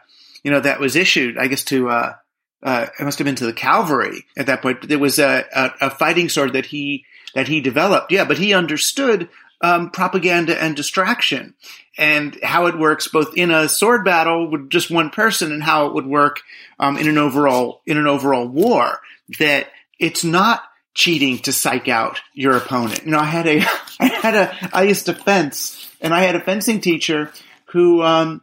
you 0.42 0.50
know, 0.50 0.60
that 0.60 0.80
was 0.80 0.96
issued, 0.96 1.38
I 1.38 1.46
guess, 1.46 1.62
to 1.66 1.88
uh, 2.66 2.88
it 2.98 3.04
must 3.04 3.18
have 3.18 3.24
been 3.24 3.36
to 3.36 3.46
the 3.46 3.52
cavalry 3.52 4.26
at 4.36 4.46
that 4.46 4.60
point. 4.60 4.88
There 4.88 4.98
was 4.98 5.20
a, 5.20 5.44
a, 5.54 5.70
a, 5.82 5.90
fighting 5.90 6.28
sword 6.28 6.54
that 6.54 6.66
he 6.66 7.04
that 7.32 7.46
he 7.46 7.60
developed. 7.60 8.10
Yeah, 8.10 8.24
but 8.24 8.38
he 8.38 8.54
understood 8.54 9.28
um, 9.60 9.90
propaganda 9.90 10.60
and 10.60 10.74
distraction 10.74 11.54
and 11.96 12.36
how 12.42 12.66
it 12.66 12.76
works 12.76 13.06
both 13.06 13.36
in 13.36 13.52
a 13.52 13.68
sword 13.68 14.04
battle 14.04 14.50
with 14.50 14.68
just 14.68 14.90
one 14.90 15.10
person 15.10 15.52
and 15.52 15.62
how 15.62 15.86
it 15.86 15.94
would 15.94 16.06
work 16.06 16.40
um, 16.80 16.96
in 16.96 17.06
an 17.06 17.18
overall 17.18 17.82
in 17.86 17.98
an 17.98 18.08
overall 18.08 18.48
war. 18.48 19.00
That 19.38 19.68
it's 20.00 20.24
not 20.24 20.64
cheating 20.92 21.38
to 21.38 21.52
psych 21.52 21.86
out 21.86 22.20
your 22.34 22.56
opponent. 22.56 23.04
You 23.04 23.12
know, 23.12 23.20
I 23.20 23.26
had 23.26 23.46
a 23.46 23.60
I 24.00 24.06
had 24.06 24.34
a 24.34 24.70
I 24.72 24.82
used 24.82 25.06
to 25.06 25.14
fence 25.14 25.88
and 26.00 26.12
I 26.12 26.22
had 26.22 26.34
a 26.34 26.40
fencing 26.40 26.80
teacher 26.80 27.30
who 27.66 28.02
um, 28.02 28.42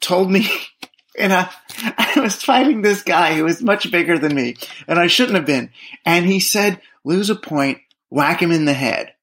told 0.00 0.32
me 0.32 0.48
and 1.18 1.32
I, 1.32 1.50
I 2.16 2.20
was 2.20 2.42
fighting 2.42 2.82
this 2.82 3.02
guy 3.02 3.34
who 3.34 3.44
was 3.44 3.62
much 3.62 3.90
bigger 3.90 4.18
than 4.18 4.34
me, 4.34 4.56
and 4.86 4.98
I 4.98 5.06
shouldn't 5.06 5.36
have 5.36 5.46
been. 5.46 5.70
And 6.04 6.26
he 6.26 6.40
said, 6.40 6.80
lose 7.04 7.30
a 7.30 7.36
point, 7.36 7.78
whack 8.10 8.40
him 8.40 8.52
in 8.52 8.64
the 8.64 8.74
head. 8.74 9.14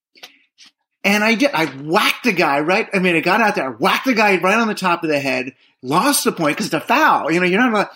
And 1.02 1.24
I 1.24 1.34
did. 1.34 1.50
I 1.52 1.66
whacked 1.66 2.24
the 2.24 2.32
guy 2.32 2.60
right. 2.60 2.88
I 2.92 2.98
mean, 2.98 3.16
I 3.16 3.20
got 3.20 3.40
out 3.40 3.54
there, 3.54 3.70
whacked 3.70 4.04
the 4.04 4.14
guy 4.14 4.38
right 4.38 4.58
on 4.58 4.68
the 4.68 4.74
top 4.74 5.02
of 5.02 5.08
the 5.08 5.18
head, 5.18 5.54
lost 5.82 6.24
the 6.24 6.32
point 6.32 6.56
because 6.56 6.66
it's 6.66 6.74
a 6.74 6.80
foul. 6.80 7.32
You 7.32 7.40
know, 7.40 7.46
you're 7.46 7.58
not 7.58 7.90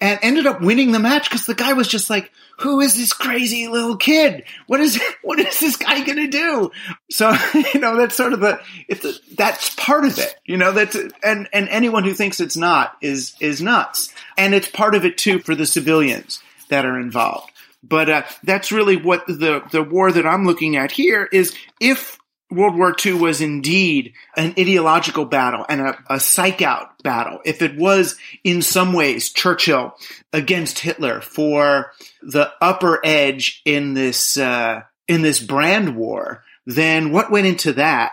and 0.00 0.18
ended 0.22 0.46
up 0.46 0.60
winning 0.60 0.92
the 0.92 0.98
match 0.98 1.28
because 1.28 1.46
the 1.46 1.54
guy 1.54 1.72
was 1.72 1.88
just 1.88 2.10
like, 2.10 2.30
"Who 2.60 2.80
is 2.80 2.96
this 2.96 3.12
crazy 3.12 3.68
little 3.68 3.96
kid? 3.96 4.44
What 4.66 4.80
is 4.80 5.00
what 5.22 5.38
is 5.38 5.58
this 5.58 5.76
guy 5.76 6.04
going 6.04 6.18
to 6.18 6.28
do?" 6.28 6.70
So 7.10 7.34
you 7.74 7.80
know 7.80 7.96
that's 7.96 8.16
sort 8.16 8.32
of 8.32 8.40
the 8.40 8.60
it's 8.88 9.04
a, 9.04 9.12
that's 9.36 9.74
part 9.74 10.04
of 10.04 10.18
it. 10.18 10.34
You 10.44 10.56
know 10.56 10.72
that's 10.72 10.96
and 11.22 11.48
and 11.52 11.68
anyone 11.68 12.04
who 12.04 12.14
thinks 12.14 12.40
it's 12.40 12.56
not 12.56 12.96
is 13.00 13.34
is 13.40 13.62
nuts, 13.62 14.12
and 14.36 14.54
it's 14.54 14.68
part 14.68 14.94
of 14.94 15.04
it 15.04 15.18
too 15.18 15.38
for 15.40 15.54
the 15.54 15.66
civilians 15.66 16.42
that 16.68 16.84
are 16.84 16.98
involved. 16.98 17.52
But 17.82 18.10
uh, 18.10 18.22
that's 18.42 18.72
really 18.72 18.96
what 18.96 19.26
the 19.26 19.62
the 19.70 19.82
war 19.82 20.10
that 20.12 20.26
I'm 20.26 20.44
looking 20.44 20.76
at 20.76 20.92
here 20.92 21.28
is 21.30 21.54
if 21.80 22.18
World 22.50 22.76
War 22.76 22.94
II 23.04 23.14
was 23.14 23.40
indeed 23.40 24.12
an 24.36 24.54
ideological 24.58 25.24
battle 25.24 25.66
and 25.68 25.80
a, 25.80 25.98
a 26.08 26.20
psych 26.20 26.62
out 26.62 27.02
battle. 27.02 27.40
If 27.44 27.60
it 27.60 27.76
was 27.76 28.16
in 28.44 28.62
some 28.62 28.92
ways 28.92 29.32
Churchill 29.32 29.96
against 30.32 30.78
Hitler 30.78 31.20
for 31.20 31.92
the 32.22 32.52
upper 32.60 33.00
edge 33.04 33.62
in 33.64 33.94
this, 33.94 34.36
uh, 34.36 34.82
in 35.08 35.22
this 35.22 35.40
brand 35.40 35.96
war, 35.96 36.44
then 36.66 37.10
what 37.10 37.30
went 37.30 37.46
into 37.46 37.72
that? 37.74 38.12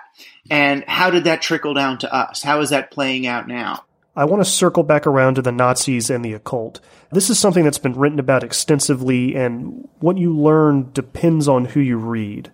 And 0.50 0.84
how 0.88 1.10
did 1.10 1.26
that 1.26 1.42
trickle 1.42 1.74
down 1.74 2.00
to 2.00 2.14
us? 2.14 2.42
How 2.42 2.62
is 2.62 2.72
that 2.72 2.92
playing 2.92 3.28
out 3.28 3.48
now? 3.48 3.86
I 4.16 4.26
want 4.26 4.44
to 4.44 4.50
circle 4.50 4.84
back 4.84 5.08
around 5.08 5.36
to 5.36 5.42
the 5.42 5.52
Nazis 5.52 6.10
and 6.10 6.24
the 6.24 6.34
occult. 6.34 6.80
This 7.12 7.30
is 7.30 7.40
something 7.40 7.64
that's 7.64 7.80
been 7.80 7.98
written 7.98 8.20
about 8.20 8.44
extensively, 8.44 9.36
and 9.36 9.88
what 10.00 10.18
you 10.18 10.36
learn 10.38 10.92
depends 10.92 11.48
on 11.48 11.66
who 11.66 11.80
you 11.80 11.98
read. 11.98 12.52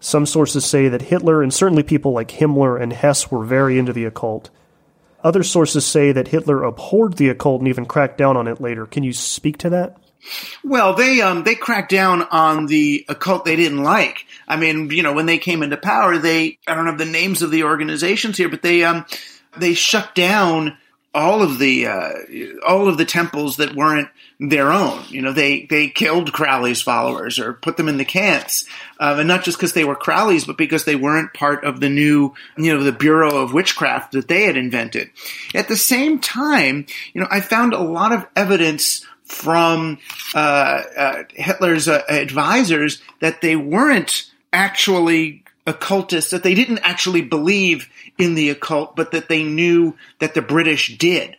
Some 0.00 0.26
sources 0.26 0.64
say 0.64 0.88
that 0.88 1.02
Hitler 1.02 1.42
and 1.42 1.52
certainly 1.52 1.82
people 1.82 2.12
like 2.12 2.28
Himmler 2.28 2.80
and 2.80 2.92
Hess 2.92 3.30
were 3.30 3.44
very 3.44 3.78
into 3.78 3.92
the 3.92 4.04
occult. 4.04 4.50
Other 5.24 5.42
sources 5.42 5.84
say 5.84 6.12
that 6.12 6.28
Hitler 6.28 6.62
abhorred 6.62 7.14
the 7.14 7.30
occult 7.30 7.60
and 7.60 7.68
even 7.68 7.86
cracked 7.86 8.18
down 8.18 8.36
on 8.36 8.46
it 8.46 8.60
later. 8.60 8.86
Can 8.86 9.02
you 9.02 9.12
speak 9.12 9.58
to 9.58 9.70
that? 9.70 9.96
Well, 10.64 10.94
they 10.94 11.20
um 11.20 11.44
they 11.44 11.54
cracked 11.54 11.90
down 11.90 12.22
on 12.22 12.66
the 12.66 13.04
occult 13.08 13.44
they 13.44 13.56
didn't 13.56 13.82
like. 13.82 14.26
I 14.48 14.56
mean, 14.56 14.90
you 14.90 15.02
know, 15.02 15.12
when 15.12 15.26
they 15.26 15.38
came 15.38 15.62
into 15.62 15.76
power, 15.76 16.18
they 16.18 16.58
I 16.66 16.74
don't 16.74 16.86
have 16.86 16.98
the 16.98 17.04
names 17.04 17.42
of 17.42 17.50
the 17.50 17.64
organizations 17.64 18.36
here, 18.36 18.48
but 18.48 18.62
they 18.62 18.84
um 18.84 19.06
they 19.56 19.74
shut 19.74 20.14
down 20.14 20.76
all 21.16 21.42
of 21.42 21.58
the 21.58 21.86
uh, 21.86 22.12
all 22.66 22.88
of 22.88 22.98
the 22.98 23.06
temples 23.06 23.56
that 23.56 23.74
weren't 23.74 24.10
their 24.38 24.70
own. 24.70 25.02
You 25.08 25.22
know, 25.22 25.32
they 25.32 25.62
they 25.64 25.88
killed 25.88 26.32
Crowley's 26.32 26.82
followers 26.82 27.38
or 27.38 27.54
put 27.54 27.78
them 27.78 27.88
in 27.88 27.96
the 27.96 28.04
camps, 28.04 28.68
uh, 29.00 29.16
and 29.18 29.26
not 29.26 29.42
just 29.42 29.56
because 29.56 29.72
they 29.72 29.84
were 29.84 29.96
Crowley's, 29.96 30.44
but 30.44 30.58
because 30.58 30.84
they 30.84 30.94
weren't 30.94 31.32
part 31.32 31.64
of 31.64 31.80
the 31.80 31.88
new, 31.88 32.34
you 32.58 32.72
know, 32.72 32.84
the 32.84 32.92
Bureau 32.92 33.38
of 33.38 33.54
Witchcraft 33.54 34.12
that 34.12 34.28
they 34.28 34.42
had 34.42 34.58
invented. 34.58 35.10
At 35.54 35.68
the 35.68 35.76
same 35.76 36.18
time, 36.18 36.84
you 37.14 37.22
know, 37.22 37.28
I 37.30 37.40
found 37.40 37.72
a 37.72 37.82
lot 37.82 38.12
of 38.12 38.26
evidence 38.36 39.04
from 39.24 39.98
uh, 40.34 40.82
uh 40.96 41.22
Hitler's 41.30 41.88
uh, 41.88 42.02
advisors 42.10 43.00
that 43.20 43.40
they 43.40 43.56
weren't 43.56 44.30
actually 44.52 45.45
occultists, 45.66 46.30
that 46.30 46.42
they 46.42 46.54
didn't 46.54 46.78
actually 46.78 47.22
believe 47.22 47.88
in 48.18 48.34
the 48.34 48.50
occult, 48.50 48.96
but 48.96 49.12
that 49.12 49.28
they 49.28 49.42
knew 49.42 49.96
that 50.18 50.34
the 50.34 50.42
British 50.42 50.96
did. 50.96 51.36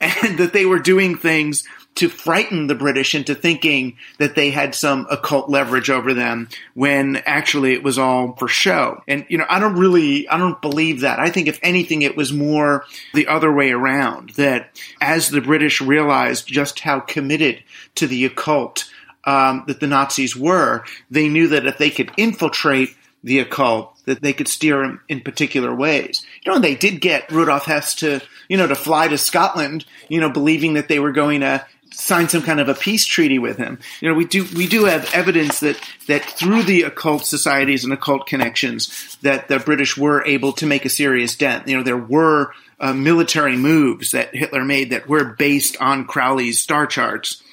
And 0.00 0.38
that 0.38 0.52
they 0.52 0.66
were 0.66 0.80
doing 0.80 1.16
things 1.16 1.64
to 1.96 2.08
frighten 2.08 2.66
the 2.66 2.74
British 2.74 3.14
into 3.14 3.34
thinking 3.34 3.96
that 4.18 4.34
they 4.34 4.50
had 4.50 4.74
some 4.74 5.06
occult 5.10 5.48
leverage 5.48 5.90
over 5.90 6.12
them 6.12 6.48
when 6.74 7.16
actually 7.24 7.72
it 7.72 7.84
was 7.84 7.98
all 7.98 8.34
for 8.34 8.48
show. 8.48 9.02
And, 9.06 9.24
you 9.28 9.38
know, 9.38 9.46
I 9.48 9.60
don't 9.60 9.76
really, 9.76 10.28
I 10.28 10.36
don't 10.36 10.60
believe 10.60 11.00
that. 11.00 11.20
I 11.20 11.30
think 11.30 11.46
if 11.46 11.60
anything, 11.62 12.02
it 12.02 12.16
was 12.16 12.32
more 12.32 12.84
the 13.14 13.28
other 13.28 13.52
way 13.52 13.70
around 13.70 14.30
that 14.30 14.70
as 15.00 15.28
the 15.28 15.40
British 15.40 15.80
realized 15.80 16.48
just 16.48 16.80
how 16.80 17.00
committed 17.00 17.62
to 17.94 18.06
the 18.06 18.24
occult 18.24 18.90
um, 19.24 19.64
that 19.68 19.80
the 19.80 19.86
Nazis 19.86 20.36
were, 20.36 20.84
they 21.10 21.28
knew 21.28 21.48
that 21.48 21.66
if 21.66 21.78
they 21.78 21.90
could 21.90 22.10
infiltrate 22.16 22.90
the 23.24 23.40
occult, 23.40 23.98
that 24.04 24.22
they 24.22 24.32
could 24.32 24.46
steer 24.46 24.84
him 24.84 25.00
in 25.08 25.20
particular 25.20 25.74
ways. 25.74 26.24
You 26.44 26.52
know, 26.52 26.58
they 26.58 26.74
did 26.74 27.00
get 27.00 27.32
Rudolf 27.32 27.64
Hess 27.64 27.96
to, 27.96 28.20
you 28.48 28.56
know, 28.56 28.66
to 28.66 28.74
fly 28.76 29.08
to 29.08 29.18
Scotland, 29.18 29.84
you 30.08 30.20
know, 30.20 30.30
believing 30.30 30.74
that 30.74 30.88
they 30.88 31.00
were 31.00 31.12
going 31.12 31.40
to 31.40 31.66
sign 31.94 32.28
some 32.28 32.42
kind 32.42 32.60
of 32.60 32.68
a 32.68 32.74
peace 32.74 33.06
treaty 33.06 33.38
with 33.38 33.56
him. 33.56 33.78
You 34.00 34.08
know, 34.08 34.14
we 34.14 34.26
do 34.26 34.46
we 34.54 34.66
do 34.66 34.84
have 34.84 35.12
evidence 35.14 35.60
that 35.60 35.80
that 36.06 36.22
through 36.22 36.64
the 36.64 36.82
occult 36.82 37.24
societies 37.24 37.84
and 37.84 37.92
occult 37.92 38.26
connections 38.26 39.16
that 39.22 39.48
the 39.48 39.58
British 39.58 39.96
were 39.96 40.24
able 40.24 40.52
to 40.54 40.66
make 40.66 40.84
a 40.84 40.90
serious 40.90 41.34
dent. 41.36 41.68
You 41.68 41.78
know, 41.78 41.82
there 41.82 41.96
were 41.96 42.52
uh, 42.80 42.92
military 42.92 43.56
moves 43.56 44.10
that 44.10 44.34
Hitler 44.34 44.64
made 44.64 44.90
that 44.90 45.08
were 45.08 45.24
based 45.24 45.76
on 45.80 46.06
Crowley's 46.06 46.58
star 46.58 46.86
charts. 46.86 47.42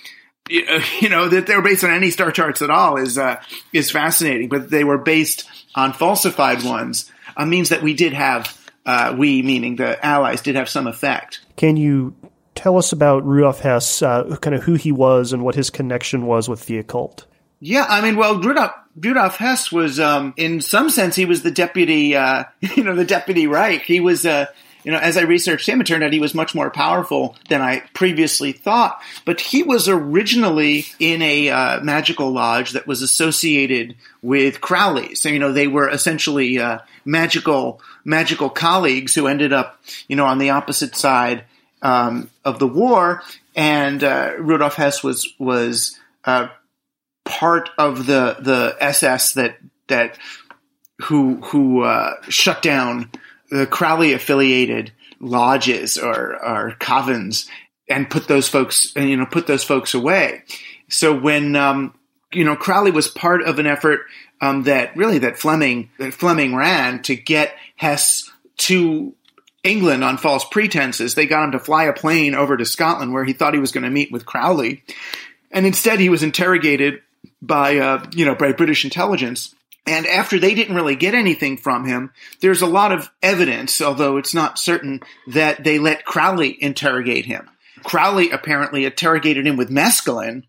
You 0.99 1.07
know 1.07 1.29
that 1.29 1.47
they 1.47 1.55
were 1.55 1.61
based 1.61 1.85
on 1.85 1.91
any 1.91 2.11
star 2.11 2.29
charts 2.29 2.61
at 2.61 2.69
all 2.69 2.97
is 2.97 3.17
uh, 3.17 3.41
is 3.71 3.89
fascinating, 3.89 4.49
but 4.49 4.69
they 4.69 4.83
were 4.83 4.97
based 4.97 5.47
on 5.75 5.93
falsified 5.93 6.63
ones. 6.63 7.11
Uh, 7.37 7.45
means 7.45 7.69
that 7.69 7.81
we 7.81 7.93
did 7.93 8.13
have 8.13 8.57
uh, 8.85 9.15
we, 9.17 9.41
meaning 9.41 9.75
the 9.75 10.03
Allies, 10.05 10.41
did 10.41 10.55
have 10.55 10.69
some 10.69 10.87
effect. 10.87 11.39
Can 11.55 11.77
you 11.77 12.15
tell 12.55 12.77
us 12.77 12.91
about 12.91 13.25
Rudolf 13.25 13.59
Hess, 13.59 14.01
uh, 14.01 14.35
kind 14.41 14.55
of 14.55 14.63
who 14.63 14.73
he 14.73 14.91
was 14.91 15.33
and 15.33 15.43
what 15.43 15.55
his 15.55 15.69
connection 15.69 16.25
was 16.25 16.49
with 16.49 16.65
the 16.65 16.77
occult? 16.77 17.25
Yeah, 17.59 17.85
I 17.87 18.01
mean, 18.01 18.15
well, 18.15 18.39
Rudolf, 18.39 18.71
Rudolf 18.95 19.37
Hess 19.37 19.71
was, 19.71 19.99
um, 19.99 20.33
in 20.35 20.61
some 20.61 20.89
sense, 20.89 21.15
he 21.15 21.25
was 21.25 21.43
the 21.43 21.51
deputy, 21.51 22.15
uh, 22.15 22.45
you 22.59 22.83
know, 22.83 22.95
the 22.95 23.05
deputy 23.05 23.47
Reich. 23.47 23.83
He 23.83 23.99
was, 23.99 24.25
uh, 24.25 24.47
you 24.83 24.91
know, 24.91 24.97
as 24.97 25.17
I 25.17 25.21
researched 25.21 25.67
him, 25.67 25.81
it 25.81 25.87
turned 25.87 26.03
out 26.03 26.13
he 26.13 26.19
was 26.19 26.33
much 26.33 26.55
more 26.55 26.69
powerful 26.69 27.35
than 27.49 27.61
I 27.61 27.83
previously 27.93 28.51
thought. 28.51 29.01
But 29.25 29.39
he 29.39 29.63
was 29.63 29.87
originally 29.87 30.85
in 30.99 31.21
a 31.21 31.49
uh, 31.49 31.81
magical 31.81 32.31
lodge 32.31 32.71
that 32.71 32.87
was 32.87 33.01
associated 33.01 33.95
with 34.21 34.61
Crowley. 34.61 35.15
So, 35.15 35.29
you 35.29 35.39
know, 35.39 35.51
they 35.51 35.67
were 35.67 35.89
essentially 35.89 36.59
uh, 36.59 36.79
magical, 37.05 37.81
magical 38.03 38.49
colleagues 38.49 39.13
who 39.15 39.27
ended 39.27 39.53
up, 39.53 39.81
you 40.07 40.15
know, 40.15 40.25
on 40.25 40.39
the 40.39 40.51
opposite 40.51 40.95
side 40.95 41.45
um, 41.81 42.29
of 42.45 42.59
the 42.59 42.67
war. 42.67 43.23
And 43.55 44.03
uh, 44.03 44.33
Rudolf 44.39 44.75
Hess 44.75 45.03
was 45.03 45.33
was 45.37 45.99
uh, 46.23 46.47
part 47.25 47.69
of 47.77 48.05
the 48.05 48.37
the 48.39 48.77
SS 48.79 49.33
that 49.33 49.57
that 49.87 50.17
who 51.03 51.35
who 51.41 51.83
uh, 51.83 52.13
shut 52.29 52.61
down 52.61 53.11
the 53.51 53.67
Crowley 53.67 54.13
affiliated 54.13 54.91
lodges 55.19 55.97
or, 55.97 56.43
or 56.43 56.75
covens 56.79 57.47
and 57.87 58.09
put 58.09 58.27
those 58.27 58.47
folks, 58.47 58.95
you 58.95 59.17
know, 59.17 59.25
put 59.25 59.45
those 59.45 59.63
folks 59.63 59.93
away. 59.93 60.43
So 60.89 61.15
when, 61.15 61.55
um, 61.55 61.93
you 62.33 62.45
know, 62.45 62.55
Crowley 62.55 62.91
was 62.91 63.07
part 63.07 63.43
of 63.43 63.59
an 63.59 63.67
effort 63.67 64.01
um, 64.39 64.63
that 64.63 64.95
really 64.95 65.19
that 65.19 65.37
Fleming 65.37 65.89
that 65.99 66.13
Fleming 66.13 66.55
ran 66.55 67.03
to 67.03 67.15
get 67.15 67.55
Hess 67.75 68.31
to 68.57 69.13
England 69.63 70.03
on 70.03 70.17
false 70.17 70.45
pretenses. 70.45 71.13
They 71.13 71.27
got 71.27 71.43
him 71.43 71.51
to 71.51 71.59
fly 71.59 71.83
a 71.83 71.93
plane 71.93 72.33
over 72.33 72.57
to 72.57 72.65
Scotland 72.65 73.13
where 73.13 73.23
he 73.23 73.33
thought 73.33 73.53
he 73.53 73.59
was 73.59 73.71
going 73.71 73.83
to 73.83 73.89
meet 73.89 74.11
with 74.11 74.25
Crowley, 74.25 74.83
and 75.51 75.67
instead 75.67 75.99
he 75.99 76.09
was 76.09 76.23
interrogated 76.23 77.01
by 77.41 77.77
uh, 77.77 78.05
you 78.13 78.25
know 78.25 78.33
by 78.33 78.51
British 78.51 78.83
intelligence 78.83 79.53
and 79.85 80.05
after 80.05 80.37
they 80.37 80.53
didn't 80.53 80.75
really 80.75 80.95
get 80.95 81.15
anything 81.15 81.57
from 81.57 81.85
him, 81.85 82.11
there's 82.39 82.61
a 82.61 82.67
lot 82.67 82.91
of 82.91 83.09
evidence, 83.21 83.81
although 83.81 84.17
it's 84.17 84.33
not 84.33 84.59
certain, 84.59 85.01
that 85.27 85.63
they 85.63 85.79
let 85.79 86.05
Crowley 86.05 86.55
interrogate 86.61 87.25
him. 87.25 87.49
Crowley 87.83 88.29
apparently 88.29 88.85
interrogated 88.85 89.47
him 89.47 89.57
with 89.57 89.69
mescaline, 89.69 90.43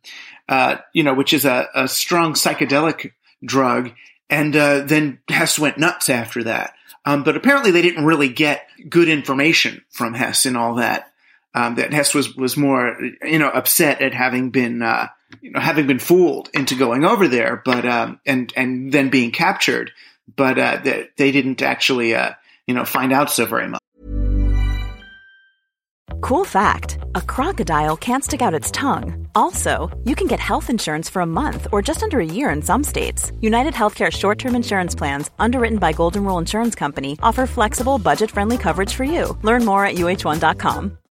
uh, 0.48 0.76
you 0.92 1.02
know, 1.02 1.14
which 1.14 1.32
is 1.32 1.44
a, 1.44 1.68
a 1.74 1.88
strong 1.88 2.34
psychedelic 2.34 3.12
drug, 3.44 3.92
and 4.28 4.54
uh, 4.54 4.80
then 4.80 5.18
Hess 5.28 5.58
went 5.58 5.78
nuts 5.78 6.10
after 6.10 6.44
that. 6.44 6.74
Um, 7.04 7.24
but 7.24 7.36
apparently 7.36 7.70
they 7.70 7.82
didn't 7.82 8.04
really 8.04 8.28
get 8.28 8.66
good 8.88 9.08
information 9.08 9.82
from 9.90 10.14
Hess 10.14 10.46
and 10.46 10.56
all 10.56 10.76
that. 10.76 11.10
Um, 11.54 11.74
that 11.74 11.92
Hess 11.92 12.14
was 12.14 12.34
was 12.34 12.56
more, 12.56 12.96
you 13.22 13.38
know, 13.38 13.50
upset 13.50 14.00
at 14.00 14.14
having 14.14 14.50
been 14.50 14.80
uh, 14.82 15.08
you 15.40 15.50
know, 15.50 15.60
having 15.60 15.86
been 15.86 15.98
fooled 15.98 16.50
into 16.54 16.74
going 16.74 17.04
over 17.04 17.28
there, 17.28 17.62
but 17.64 17.84
um, 17.86 18.20
and 18.26 18.52
and 18.56 18.92
then 18.92 19.10
being 19.10 19.30
captured, 19.30 19.90
but 20.34 20.58
uh, 20.58 20.80
they, 20.82 21.08
they 21.16 21.32
didn't 21.32 21.62
actually 21.62 22.14
uh, 22.14 22.32
you 22.66 22.74
know 22.74 22.84
find 22.84 23.12
out 23.12 23.30
so 23.30 23.46
very 23.46 23.68
much. 23.68 23.80
Cool 26.20 26.44
fact: 26.44 26.98
A 27.14 27.20
crocodile 27.20 27.96
can't 27.96 28.24
stick 28.24 28.42
out 28.42 28.54
its 28.54 28.70
tongue. 28.70 29.28
Also, 29.34 29.90
you 30.04 30.14
can 30.14 30.26
get 30.26 30.40
health 30.40 30.70
insurance 30.70 31.08
for 31.08 31.22
a 31.22 31.26
month 31.26 31.66
or 31.72 31.82
just 31.82 32.02
under 32.02 32.20
a 32.20 32.24
year 32.26 32.50
in 32.50 32.62
some 32.62 32.84
states. 32.84 33.32
United 33.40 33.74
Healthcare 33.74 34.10
short-term 34.10 34.54
insurance 34.54 34.94
plans, 34.94 35.30
underwritten 35.38 35.78
by 35.78 35.92
Golden 35.92 36.24
Rule 36.24 36.38
Insurance 36.38 36.74
Company, 36.74 37.18
offer 37.22 37.46
flexible, 37.46 37.98
budget-friendly 37.98 38.58
coverage 38.58 38.94
for 38.94 39.04
you. 39.04 39.36
Learn 39.42 39.64
more 39.64 39.84
at 39.86 39.96
uhone.com. 39.96 40.98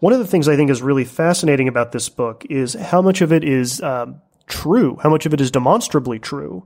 One 0.00 0.12
of 0.12 0.18
the 0.18 0.26
things 0.26 0.48
I 0.48 0.56
think 0.56 0.70
is 0.70 0.82
really 0.82 1.04
fascinating 1.04 1.68
about 1.68 1.92
this 1.92 2.08
book 2.08 2.44
is 2.48 2.74
how 2.74 3.02
much 3.02 3.20
of 3.20 3.32
it 3.32 3.44
is 3.44 3.80
um, 3.82 4.20
true, 4.46 4.98
how 5.02 5.10
much 5.10 5.26
of 5.26 5.34
it 5.34 5.40
is 5.40 5.50
demonstrably 5.50 6.18
true, 6.18 6.64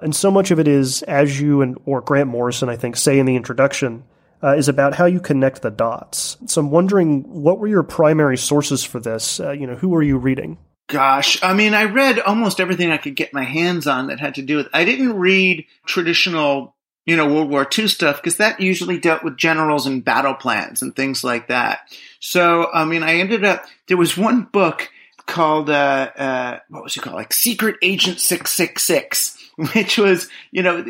and 0.00 0.14
so 0.14 0.30
much 0.30 0.50
of 0.50 0.58
it 0.58 0.68
is, 0.68 1.02
as 1.02 1.40
you 1.40 1.62
and 1.62 1.78
or 1.86 2.00
Grant 2.00 2.28
Morrison, 2.28 2.68
I 2.68 2.76
think, 2.76 2.96
say 2.96 3.18
in 3.18 3.26
the 3.26 3.36
introduction, 3.36 4.04
uh, 4.42 4.54
is 4.54 4.68
about 4.68 4.94
how 4.94 5.06
you 5.06 5.20
connect 5.20 5.62
the 5.62 5.70
dots. 5.70 6.36
So 6.46 6.60
I'm 6.60 6.70
wondering, 6.70 7.22
what 7.22 7.58
were 7.58 7.68
your 7.68 7.82
primary 7.82 8.36
sources 8.36 8.84
for 8.84 9.00
this? 9.00 9.40
Uh, 9.40 9.52
you 9.52 9.66
know, 9.66 9.76
who 9.76 9.88
were 9.88 10.02
you 10.02 10.18
reading? 10.18 10.58
Gosh, 10.88 11.42
I 11.42 11.54
mean, 11.54 11.72
I 11.72 11.84
read 11.84 12.18
almost 12.18 12.60
everything 12.60 12.90
I 12.90 12.98
could 12.98 13.16
get 13.16 13.32
my 13.32 13.44
hands 13.44 13.86
on 13.86 14.08
that 14.08 14.20
had 14.20 14.34
to 14.34 14.42
do 14.42 14.58
with. 14.58 14.68
I 14.74 14.84
didn't 14.84 15.14
read 15.14 15.64
traditional, 15.86 16.74
you 17.06 17.16
know, 17.16 17.26
World 17.26 17.50
War 17.50 17.66
II 17.76 17.88
stuff 17.88 18.16
because 18.16 18.38
that 18.38 18.60
usually 18.60 18.98
dealt 18.98 19.22
with 19.22 19.36
generals 19.36 19.86
and 19.86 20.04
battle 20.04 20.34
plans 20.34 20.82
and 20.82 20.94
things 20.94 21.22
like 21.22 21.48
that. 21.48 21.80
So, 22.20 22.70
I 22.72 22.84
mean, 22.84 23.02
I 23.02 23.16
ended 23.16 23.44
up 23.44 23.66
there 23.88 23.96
was 23.96 24.16
one 24.16 24.42
book 24.44 24.90
called 25.26 25.70
uh, 25.70 26.10
uh, 26.16 26.58
what 26.68 26.82
was 26.82 26.96
it 26.96 27.00
called, 27.02 27.16
like 27.16 27.32
Secret 27.32 27.76
Agent 27.82 28.20
Six 28.20 28.52
Six 28.52 28.82
Six, 28.82 29.38
which 29.74 29.98
was 29.98 30.28
you 30.50 30.62
know 30.62 30.84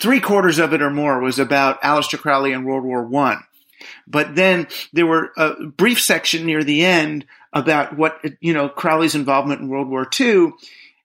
three 0.00 0.20
quarters 0.20 0.58
of 0.58 0.72
it 0.72 0.82
or 0.82 0.90
more 0.90 1.20
was 1.20 1.38
about 1.38 1.82
Aleister 1.82 2.18
Crowley 2.18 2.52
and 2.52 2.66
World 2.66 2.84
War 2.84 3.02
One. 3.02 3.42
But 4.06 4.34
then 4.34 4.68
there 4.92 5.06
were 5.06 5.32
a 5.36 5.66
brief 5.66 6.00
section 6.00 6.46
near 6.46 6.64
the 6.64 6.84
end 6.84 7.26
about 7.52 7.96
what 7.96 8.24
you 8.40 8.52
know 8.52 8.68
Crowley's 8.68 9.14
involvement 9.14 9.60
in 9.60 9.68
World 9.68 9.88
War 9.88 10.08
II, 10.18 10.52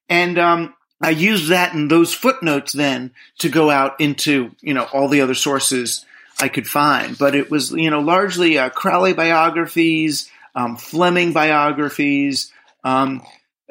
and 0.09 0.39
um, 0.39 0.73
I 1.01 1.09
used 1.11 1.49
that 1.49 1.73
in 1.73 1.87
those 1.87 2.13
footnotes 2.13 2.73
then 2.73 3.11
to 3.39 3.49
go 3.49 3.69
out 3.69 3.99
into 3.99 4.51
you 4.61 4.73
know 4.73 4.87
all 4.93 5.07
the 5.07 5.21
other 5.21 5.33
sources 5.33 6.05
I 6.39 6.47
could 6.47 6.67
find. 6.67 7.17
But 7.17 7.35
it 7.35 7.49
was 7.49 7.71
you 7.71 7.89
know 7.89 7.99
largely 7.99 8.57
uh, 8.57 8.69
Crowley 8.69 9.13
biographies, 9.13 10.29
um, 10.55 10.77
Fleming 10.77 11.33
biographies. 11.33 12.51
Um, 12.83 13.21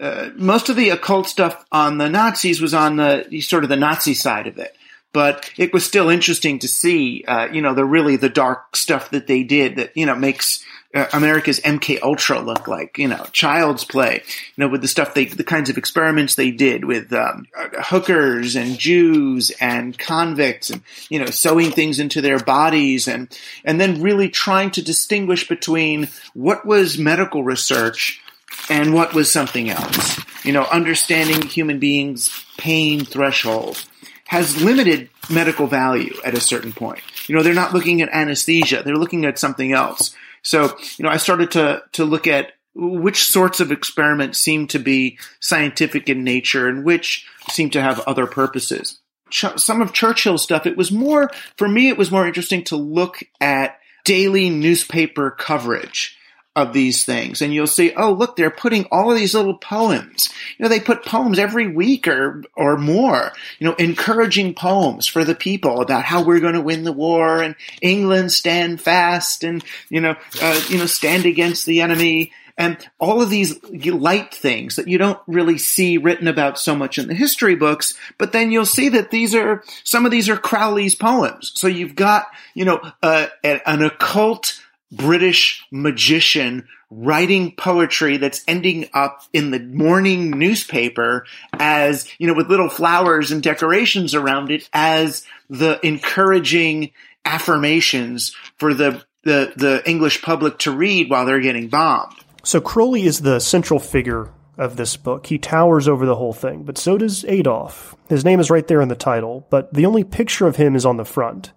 uh, 0.00 0.30
most 0.34 0.70
of 0.70 0.76
the 0.76 0.90
occult 0.90 1.28
stuff 1.28 1.64
on 1.70 1.98
the 1.98 2.08
Nazis 2.08 2.60
was 2.60 2.72
on 2.72 2.96
the 2.96 3.40
sort 3.42 3.64
of 3.64 3.70
the 3.70 3.76
Nazi 3.76 4.14
side 4.14 4.46
of 4.46 4.58
it 4.58 4.74
but 5.12 5.50
it 5.56 5.72
was 5.72 5.84
still 5.84 6.08
interesting 6.08 6.60
to 6.60 6.68
see, 6.68 7.24
uh, 7.26 7.46
you 7.46 7.62
know, 7.62 7.74
the 7.74 7.84
really 7.84 8.16
the 8.16 8.28
dark 8.28 8.76
stuff 8.76 9.10
that 9.10 9.26
they 9.26 9.42
did 9.42 9.76
that 9.76 9.96
you 9.96 10.06
know 10.06 10.14
makes 10.14 10.64
uh, 10.92 11.06
America's 11.12 11.60
MK 11.60 12.02
Ultra 12.02 12.40
look 12.40 12.66
like, 12.66 12.98
you 12.98 13.06
know, 13.06 13.24
child's 13.32 13.84
play, 13.84 14.22
you 14.56 14.64
know, 14.64 14.68
with 14.68 14.82
the 14.82 14.88
stuff 14.88 15.14
they, 15.14 15.26
the 15.26 15.44
kinds 15.44 15.70
of 15.70 15.78
experiments 15.78 16.34
they 16.34 16.50
did 16.50 16.84
with 16.84 17.12
um, 17.12 17.46
hookers 17.54 18.56
and 18.56 18.76
Jews 18.78 19.52
and 19.60 19.96
convicts, 19.96 20.70
and 20.70 20.82
you 21.08 21.20
know, 21.20 21.26
sewing 21.26 21.70
things 21.70 22.00
into 22.00 22.20
their 22.20 22.40
bodies, 22.40 23.06
and 23.06 23.28
and 23.64 23.80
then 23.80 24.02
really 24.02 24.28
trying 24.28 24.72
to 24.72 24.82
distinguish 24.82 25.46
between 25.46 26.08
what 26.34 26.66
was 26.66 26.98
medical 26.98 27.44
research 27.44 28.20
and 28.68 28.92
what 28.92 29.14
was 29.14 29.30
something 29.30 29.70
else. 29.70 30.20
You 30.44 30.52
know, 30.52 30.64
understanding 30.64 31.42
human 31.42 31.78
beings' 31.78 32.44
pain 32.56 33.04
threshold 33.04 33.84
has 34.26 34.62
limited 34.62 35.08
medical 35.28 35.66
value 35.66 36.14
at 36.24 36.34
a 36.34 36.40
certain 36.40 36.72
point. 36.72 37.00
You 37.28 37.36
know, 37.36 37.42
they're 37.42 37.54
not 37.54 37.74
looking 37.74 38.02
at 38.02 38.08
anesthesia, 38.10 38.82
they're 38.84 38.96
looking 38.96 39.24
at 39.24 39.38
something 39.38 39.72
else. 39.72 40.14
So, 40.42 40.76
you 40.96 41.04
know, 41.04 41.10
I 41.10 41.16
started 41.16 41.52
to, 41.52 41.82
to 41.92 42.04
look 42.04 42.26
at 42.26 42.52
which 42.74 43.24
sorts 43.24 43.60
of 43.60 43.72
experiments 43.72 44.38
seem 44.38 44.66
to 44.68 44.78
be 44.78 45.18
scientific 45.40 46.08
in 46.08 46.24
nature 46.24 46.68
and 46.68 46.84
which 46.84 47.26
seem 47.50 47.70
to 47.70 47.82
have 47.82 48.00
other 48.00 48.26
purposes. 48.26 49.00
Ch- 49.30 49.58
some 49.58 49.82
of 49.82 49.92
Churchill's 49.92 50.42
stuff, 50.42 50.66
it 50.66 50.76
was 50.76 50.92
more, 50.92 51.30
for 51.56 51.68
me, 51.68 51.88
it 51.88 51.98
was 51.98 52.10
more 52.10 52.26
interesting 52.26 52.64
to 52.64 52.76
look 52.76 53.22
at 53.40 53.78
daily 54.04 54.50
newspaper 54.50 55.30
coverage 55.30 56.16
of 56.56 56.72
these 56.72 57.04
things. 57.04 57.42
And 57.42 57.54
you'll 57.54 57.68
see, 57.68 57.92
oh, 57.94 58.12
look, 58.12 58.34
they're 58.34 58.50
putting 58.50 58.84
all 58.90 59.10
of 59.10 59.16
these 59.16 59.34
little 59.34 59.56
poems. 59.56 60.28
You 60.58 60.64
know, 60.64 60.68
they 60.68 60.80
put 60.80 61.04
poems 61.04 61.38
every 61.38 61.68
week 61.68 62.08
or, 62.08 62.42
or 62.56 62.76
more, 62.76 63.32
you 63.58 63.68
know, 63.68 63.74
encouraging 63.74 64.54
poems 64.54 65.06
for 65.06 65.24
the 65.24 65.34
people 65.34 65.80
about 65.80 66.04
how 66.04 66.24
we're 66.24 66.40
going 66.40 66.54
to 66.54 66.60
win 66.60 66.82
the 66.82 66.92
war 66.92 67.40
and 67.40 67.54
England 67.80 68.32
stand 68.32 68.80
fast 68.80 69.44
and, 69.44 69.64
you 69.88 70.00
know, 70.00 70.16
uh, 70.42 70.60
you 70.68 70.78
know, 70.78 70.86
stand 70.86 71.24
against 71.24 71.66
the 71.66 71.82
enemy 71.82 72.32
and 72.58 72.76
all 72.98 73.22
of 73.22 73.30
these 73.30 73.62
light 73.64 74.34
things 74.34 74.76
that 74.76 74.88
you 74.88 74.98
don't 74.98 75.20
really 75.26 75.56
see 75.56 75.96
written 75.96 76.28
about 76.28 76.58
so 76.58 76.74
much 76.74 76.98
in 76.98 77.06
the 77.08 77.14
history 77.14 77.54
books, 77.54 77.94
but 78.18 78.32
then 78.32 78.50
you'll 78.50 78.66
see 78.66 78.90
that 78.90 79.10
these 79.10 79.34
are, 79.34 79.62
some 79.82 80.04
of 80.04 80.10
these 80.10 80.28
are 80.28 80.36
Crowley's 80.36 80.94
poems. 80.94 81.52
So 81.54 81.68
you've 81.68 81.94
got, 81.94 82.26
you 82.52 82.66
know, 82.66 82.80
uh, 83.02 83.28
an 83.42 83.82
occult 83.82 84.60
British 84.92 85.64
magician 85.70 86.66
writing 86.90 87.52
poetry 87.54 88.16
that's 88.16 88.42
ending 88.48 88.88
up 88.92 89.22
in 89.32 89.52
the 89.52 89.60
morning 89.60 90.30
newspaper 90.30 91.24
as, 91.52 92.08
you 92.18 92.26
know, 92.26 92.34
with 92.34 92.48
little 92.48 92.68
flowers 92.68 93.30
and 93.30 93.42
decorations 93.42 94.14
around 94.14 94.50
it 94.50 94.68
as 94.72 95.24
the 95.48 95.78
encouraging 95.86 96.90
affirmations 97.24 98.34
for 98.58 98.74
the, 98.74 99.04
the, 99.22 99.52
the 99.56 99.82
English 99.88 100.22
public 100.22 100.58
to 100.58 100.72
read 100.72 101.08
while 101.08 101.24
they're 101.24 101.40
getting 101.40 101.68
bombed. 101.68 102.16
So 102.42 102.60
Crowley 102.60 103.04
is 103.04 103.20
the 103.20 103.38
central 103.38 103.78
figure 103.78 104.30
of 104.58 104.76
this 104.76 104.96
book. 104.96 105.26
He 105.26 105.38
towers 105.38 105.86
over 105.86 106.06
the 106.06 106.16
whole 106.16 106.32
thing, 106.32 106.64
but 106.64 106.76
so 106.76 106.98
does 106.98 107.24
Adolf. 107.26 107.94
His 108.08 108.24
name 108.24 108.40
is 108.40 108.50
right 108.50 108.66
there 108.66 108.80
in 108.80 108.88
the 108.88 108.96
title, 108.96 109.46
but 109.50 109.72
the 109.72 109.86
only 109.86 110.04
picture 110.04 110.46
of 110.46 110.56
him 110.56 110.74
is 110.74 110.84
on 110.84 110.96
the 110.96 111.04
front. 111.04 111.52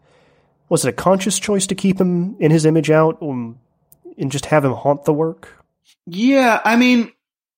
Was 0.69 0.85
it 0.85 0.89
a 0.89 0.93
conscious 0.93 1.39
choice 1.39 1.67
to 1.67 1.75
keep 1.75 1.99
him 1.99 2.35
in 2.39 2.51
his 2.51 2.65
image 2.65 2.89
out 2.89 3.21
um, 3.21 3.59
and 4.17 4.31
just 4.31 4.47
have 4.47 4.65
him 4.65 4.73
haunt 4.73 5.05
the 5.05 5.13
work? 5.13 5.63
Yeah, 6.05 6.59
I 6.63 6.75
mean, 6.75 7.11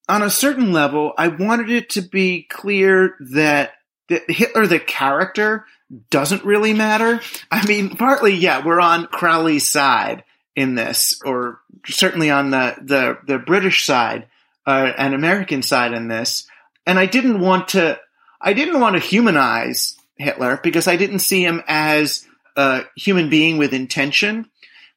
on 0.07 0.21
a 0.21 0.29
certain 0.29 0.71
level, 0.71 1.13
I 1.17 1.29
wanted 1.29 1.69
it 1.69 1.91
to 1.91 2.01
be 2.01 2.43
clear 2.43 3.15
that, 3.31 3.73
Hitler, 4.07 4.67
the 4.67 4.79
character, 4.79 5.65
doesn't 6.09 6.43
really 6.43 6.73
matter. 6.73 7.21
I 7.51 7.65
mean, 7.65 7.95
partly, 7.95 8.35
yeah, 8.35 8.65
we're 8.65 8.79
on 8.79 9.07
Crowley's 9.07 9.67
side 9.67 10.23
in 10.55 10.75
this, 10.75 11.21
or 11.23 11.59
certainly 11.85 12.29
on 12.29 12.49
the 12.49 12.75
the, 12.81 13.17
the 13.27 13.39
British 13.39 13.85
side 13.85 14.27
uh, 14.65 14.91
and 14.97 15.13
American 15.13 15.61
side 15.61 15.93
in 15.93 16.07
this. 16.07 16.47
And 16.85 16.99
I 16.99 17.05
didn't 17.05 17.39
want 17.39 17.69
to, 17.69 17.99
I 18.39 18.53
didn't 18.53 18.79
want 18.79 18.95
to 18.95 19.01
humanize 19.01 19.95
Hitler 20.15 20.59
because 20.61 20.87
I 20.87 20.97
didn't 20.97 21.19
see 21.19 21.43
him 21.43 21.63
as 21.67 22.25
a 22.55 22.83
human 22.95 23.29
being 23.29 23.57
with 23.57 23.73
intention, 23.73 24.49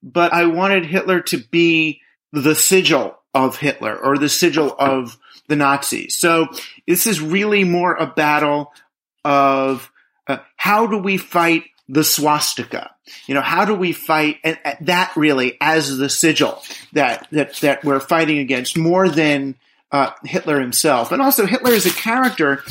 but 0.02 0.32
I 0.32 0.46
wanted 0.46 0.86
Hitler 0.86 1.20
to 1.22 1.38
be 1.38 2.00
the 2.32 2.54
sigil 2.54 3.18
of 3.34 3.56
Hitler 3.56 3.96
or 3.96 4.18
the 4.18 4.28
sigil 4.28 4.74
of 4.78 5.18
the 5.48 5.56
Nazis. 5.56 6.16
So 6.16 6.48
this 6.86 7.06
is 7.06 7.20
really 7.20 7.64
more 7.64 7.94
a 7.94 8.06
battle 8.06 8.72
of 9.24 9.90
uh, 10.26 10.38
how 10.56 10.86
do 10.86 10.98
we 10.98 11.16
fight 11.16 11.64
the 11.88 12.04
swastika? 12.04 12.94
You 13.26 13.34
know, 13.34 13.40
how 13.40 13.64
do 13.64 13.74
we 13.74 13.92
fight 13.92 14.38
and, 14.44 14.58
and 14.64 14.86
that 14.86 15.12
really 15.16 15.56
as 15.60 15.96
the 15.96 16.10
sigil 16.10 16.62
that 16.92 17.26
that 17.32 17.54
that 17.56 17.84
we're 17.84 18.00
fighting 18.00 18.38
against 18.38 18.76
more 18.76 19.08
than 19.08 19.56
uh, 19.90 20.10
Hitler 20.24 20.60
himself, 20.60 21.12
and 21.12 21.22
also 21.22 21.46
Hitler 21.46 21.72
as 21.72 21.86
a 21.86 21.90
character 21.90 22.62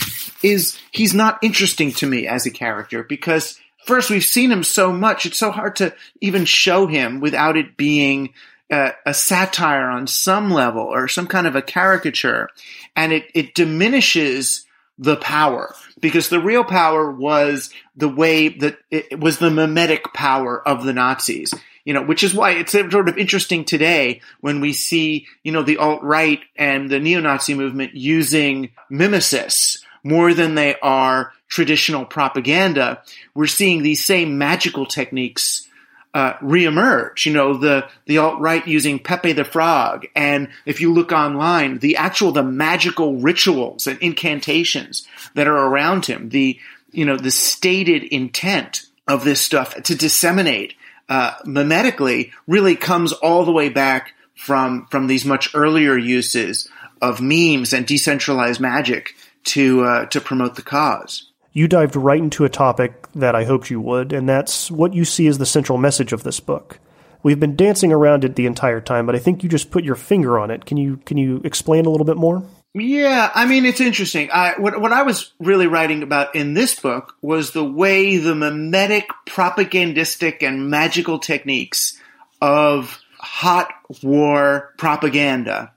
is 0.43 0.77
he's 0.91 1.15
not 1.15 1.39
interesting 1.41 1.91
to 1.93 2.05
me 2.05 2.27
as 2.27 2.45
a 2.45 2.51
character 2.51 3.03
because 3.03 3.59
first 3.87 4.09
we've 4.09 4.23
seen 4.23 4.51
him 4.51 4.63
so 4.63 4.91
much; 4.91 5.25
it's 5.25 5.39
so 5.39 5.51
hard 5.51 5.77
to 5.77 5.93
even 6.21 6.45
show 6.45 6.85
him 6.85 7.19
without 7.19 7.57
it 7.57 7.77
being 7.77 8.33
uh, 8.71 8.91
a 9.05 9.13
satire 9.13 9.89
on 9.89 10.07
some 10.07 10.51
level 10.51 10.83
or 10.83 11.07
some 11.07 11.27
kind 11.27 11.47
of 11.47 11.55
a 11.55 11.61
caricature, 11.61 12.49
and 12.95 13.13
it 13.13 13.25
it 13.33 13.55
diminishes 13.55 14.65
the 14.99 15.15
power 15.15 15.73
because 15.99 16.29
the 16.29 16.39
real 16.39 16.63
power 16.63 17.11
was 17.11 17.69
the 17.95 18.09
way 18.09 18.49
that 18.49 18.77
it 18.91 19.19
was 19.19 19.37
the 19.37 19.51
mimetic 19.51 20.13
power 20.13 20.65
of 20.67 20.83
the 20.83 20.93
Nazis. 20.93 21.53
You 21.85 21.93
know, 21.93 22.03
which 22.03 22.21
is 22.21 22.33
why 22.33 22.51
it's 22.51 22.73
sort 22.73 23.07
of 23.07 23.17
interesting 23.17 23.63
today 23.63 24.19
when 24.41 24.59
we 24.59 24.73
see, 24.73 25.25
you 25.43 25.53
know, 25.53 25.63
the 25.63 25.77
alt 25.77 26.03
right 26.03 26.41
and 26.57 26.89
the 26.89 26.99
neo 26.99 27.21
Nazi 27.21 27.53
movement 27.53 27.95
using 27.95 28.71
mimesis 28.89 29.81
more 30.03 30.33
than 30.33 30.55
they 30.55 30.75
are 30.81 31.31
traditional 31.47 32.05
propaganda. 32.05 33.01
We're 33.33 33.47
seeing 33.47 33.83
these 33.83 34.03
same 34.03 34.37
magical 34.37 34.85
techniques 34.85 35.67
uh, 36.13 36.33
reemerge. 36.39 37.25
You 37.25 37.33
know, 37.33 37.57
the 37.57 37.87
the 38.05 38.17
alt 38.17 38.39
right 38.39 38.67
using 38.67 38.99
Pepe 38.99 39.33
the 39.33 39.43
Frog, 39.43 40.07
and 40.15 40.49
if 40.65 40.81
you 40.81 40.91
look 40.91 41.11
online, 41.11 41.79
the 41.79 41.97
actual 41.97 42.31
the 42.31 42.43
magical 42.43 43.17
rituals 43.17 43.87
and 43.87 43.99
incantations 43.99 45.07
that 45.35 45.47
are 45.47 45.67
around 45.67 46.05
him, 46.05 46.29
the 46.29 46.59
you 46.91 47.05
know 47.05 47.17
the 47.17 47.31
stated 47.31 48.03
intent 48.03 48.87
of 49.07 49.23
this 49.23 49.41
stuff 49.41 49.75
to 49.83 49.95
disseminate 49.95 50.73
uh, 51.09 51.33
mimetically 51.45 52.31
really 52.47 52.75
comes 52.75 53.13
all 53.13 53.45
the 53.45 53.51
way 53.51 53.69
back 53.69 54.13
from 54.35 54.87
from 54.87 55.07
these 55.07 55.25
much 55.25 55.53
earlier 55.53 55.97
uses 55.97 56.69
of 57.01 57.21
memes 57.21 57.73
and 57.73 57.85
decentralized 57.85 58.59
magic 58.59 59.15
to 59.43 59.83
uh, 59.83 60.05
to 60.07 60.19
promote 60.19 60.55
the 60.55 60.61
cause 60.61 61.26
you 61.57 61.67
dived 61.67 61.95
right 61.95 62.21
into 62.21 62.45
a 62.45 62.49
topic 62.49 63.07
that 63.15 63.33
I 63.33 63.43
hoped 63.43 63.71
you 63.71 63.81
would, 63.81 64.13
and 64.13 64.29
that's 64.29 64.69
what 64.69 64.93
you 64.93 65.03
see 65.03 65.25
as 65.25 65.39
the 65.39 65.45
central 65.45 65.79
message 65.79 66.13
of 66.13 66.21
this 66.21 66.39
book. 66.39 66.79
We've 67.23 67.39
been 67.39 67.55
dancing 67.55 67.91
around 67.91 68.23
it 68.23 68.35
the 68.35 68.45
entire 68.45 68.79
time, 68.79 69.07
but 69.07 69.15
I 69.15 69.19
think 69.19 69.41
you 69.41 69.49
just 69.49 69.71
put 69.71 69.83
your 69.83 69.95
finger 69.95 70.37
on 70.37 70.51
it. 70.51 70.65
Can 70.67 70.77
you 70.77 70.97
can 70.97 71.17
you 71.17 71.41
explain 71.43 71.87
a 71.87 71.89
little 71.89 72.05
bit 72.05 72.15
more? 72.15 72.43
Yeah, 72.75 73.31
I 73.33 73.47
mean 73.47 73.65
it's 73.65 73.81
interesting. 73.81 74.29
I, 74.31 74.53
what 74.59 74.79
what 74.79 74.93
I 74.93 75.01
was 75.01 75.33
really 75.39 75.65
writing 75.65 76.03
about 76.03 76.35
in 76.35 76.53
this 76.53 76.79
book 76.79 77.15
was 77.23 77.51
the 77.51 77.63
way 77.63 78.17
the 78.17 78.35
mimetic, 78.35 79.09
propagandistic, 79.25 80.43
and 80.43 80.69
magical 80.69 81.17
techniques 81.17 81.99
of 82.39 83.01
hot 83.17 83.73
war 84.03 84.75
propaganda 84.77 85.73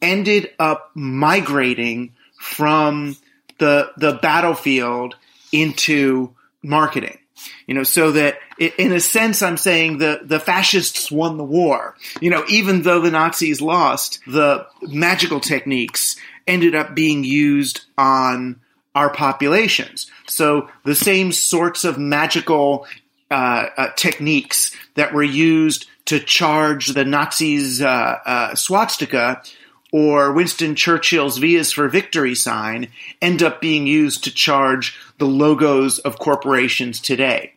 ended 0.00 0.52
up 0.58 0.90
migrating 0.94 2.14
from 2.40 3.14
the 3.58 3.92
the 3.96 4.14
battlefield 4.14 5.16
into 5.52 6.34
marketing. 6.62 7.18
You 7.66 7.74
know, 7.74 7.82
so 7.82 8.12
that 8.12 8.38
in 8.58 8.92
a 8.92 9.00
sense, 9.00 9.42
I'm 9.42 9.56
saying 9.56 9.98
the, 9.98 10.20
the 10.22 10.38
fascists 10.38 11.10
won 11.10 11.38
the 11.38 11.44
war. 11.44 11.96
You 12.20 12.30
know, 12.30 12.44
even 12.48 12.82
though 12.82 13.00
the 13.00 13.10
Nazis 13.10 13.60
lost, 13.60 14.20
the 14.26 14.66
magical 14.82 15.40
techniques 15.40 16.16
ended 16.46 16.74
up 16.74 16.94
being 16.94 17.24
used 17.24 17.82
on 17.98 18.60
our 18.94 19.10
populations. 19.10 20.10
So 20.26 20.68
the 20.84 20.94
same 20.94 21.32
sorts 21.32 21.84
of 21.84 21.98
magical 21.98 22.86
uh, 23.30 23.68
uh, 23.76 23.88
techniques 23.96 24.76
that 24.94 25.14
were 25.14 25.22
used 25.22 25.88
to 26.04 26.20
charge 26.20 26.88
the 26.88 27.04
Nazis' 27.04 27.80
uh, 27.80 28.18
uh 28.26 28.54
swastika 28.54 29.42
or 29.92 30.32
Winston 30.32 30.74
Churchill's 30.74 31.38
Vias 31.38 31.70
for 31.70 31.88
Victory 31.88 32.34
sign 32.34 32.88
end 33.20 33.42
up 33.42 33.60
being 33.60 33.86
used 33.86 34.24
to 34.24 34.34
charge 34.34 34.98
the 35.18 35.26
logos 35.26 35.98
of 36.00 36.18
corporations 36.18 36.98
today. 36.98 37.54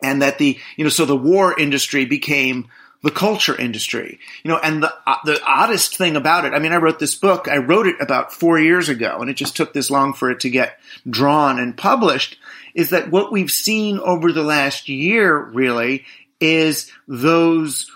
And 0.00 0.22
that 0.22 0.38
the, 0.38 0.56
you 0.76 0.84
know, 0.84 0.90
so 0.90 1.04
the 1.04 1.16
war 1.16 1.58
industry 1.58 2.04
became 2.04 2.68
the 3.02 3.10
culture 3.10 3.56
industry, 3.60 4.18
you 4.42 4.50
know, 4.50 4.58
and 4.58 4.82
the, 4.82 4.92
uh, 5.06 5.16
the 5.24 5.40
oddest 5.44 5.96
thing 5.96 6.16
about 6.16 6.44
it, 6.44 6.52
I 6.52 6.58
mean, 6.58 6.72
I 6.72 6.76
wrote 6.76 6.98
this 6.98 7.14
book, 7.14 7.46
I 7.48 7.58
wrote 7.58 7.86
it 7.86 7.94
about 8.00 8.32
four 8.32 8.58
years 8.58 8.88
ago, 8.88 9.18
and 9.20 9.30
it 9.30 9.34
just 9.34 9.56
took 9.56 9.72
this 9.72 9.90
long 9.90 10.14
for 10.14 10.30
it 10.30 10.40
to 10.40 10.50
get 10.50 10.78
drawn 11.08 11.60
and 11.60 11.76
published, 11.76 12.38
is 12.74 12.90
that 12.90 13.10
what 13.10 13.30
we've 13.30 13.52
seen 13.52 13.98
over 14.00 14.32
the 14.32 14.42
last 14.42 14.88
year, 14.88 15.38
really, 15.38 16.06
is 16.40 16.90
those 17.06 17.90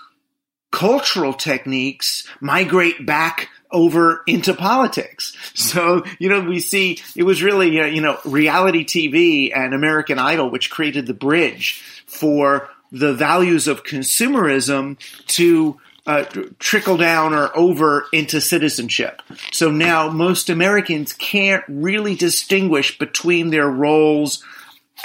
cultural 0.72 1.32
techniques 1.32 2.26
migrate 2.40 3.06
back 3.06 3.48
over 3.70 4.22
into 4.26 4.54
politics. 4.54 5.36
So, 5.54 6.02
you 6.18 6.28
know, 6.28 6.40
we 6.40 6.60
see 6.60 6.98
it 7.14 7.22
was 7.22 7.42
really, 7.42 7.80
uh, 7.80 7.86
you 7.86 8.00
know, 8.00 8.18
reality 8.24 8.84
TV 8.84 9.56
and 9.56 9.74
American 9.74 10.18
Idol, 10.18 10.50
which 10.50 10.70
created 10.70 11.06
the 11.06 11.14
bridge 11.14 11.82
for 12.06 12.68
the 12.90 13.14
values 13.14 13.68
of 13.68 13.84
consumerism 13.84 14.98
to 15.28 15.78
uh, 16.06 16.24
trickle 16.58 16.96
down 16.96 17.32
or 17.32 17.56
over 17.56 18.06
into 18.12 18.40
citizenship. 18.40 19.22
So 19.52 19.70
now 19.70 20.08
most 20.08 20.50
Americans 20.50 21.12
can't 21.12 21.64
really 21.68 22.16
distinguish 22.16 22.98
between 22.98 23.50
their 23.50 23.68
roles 23.68 24.42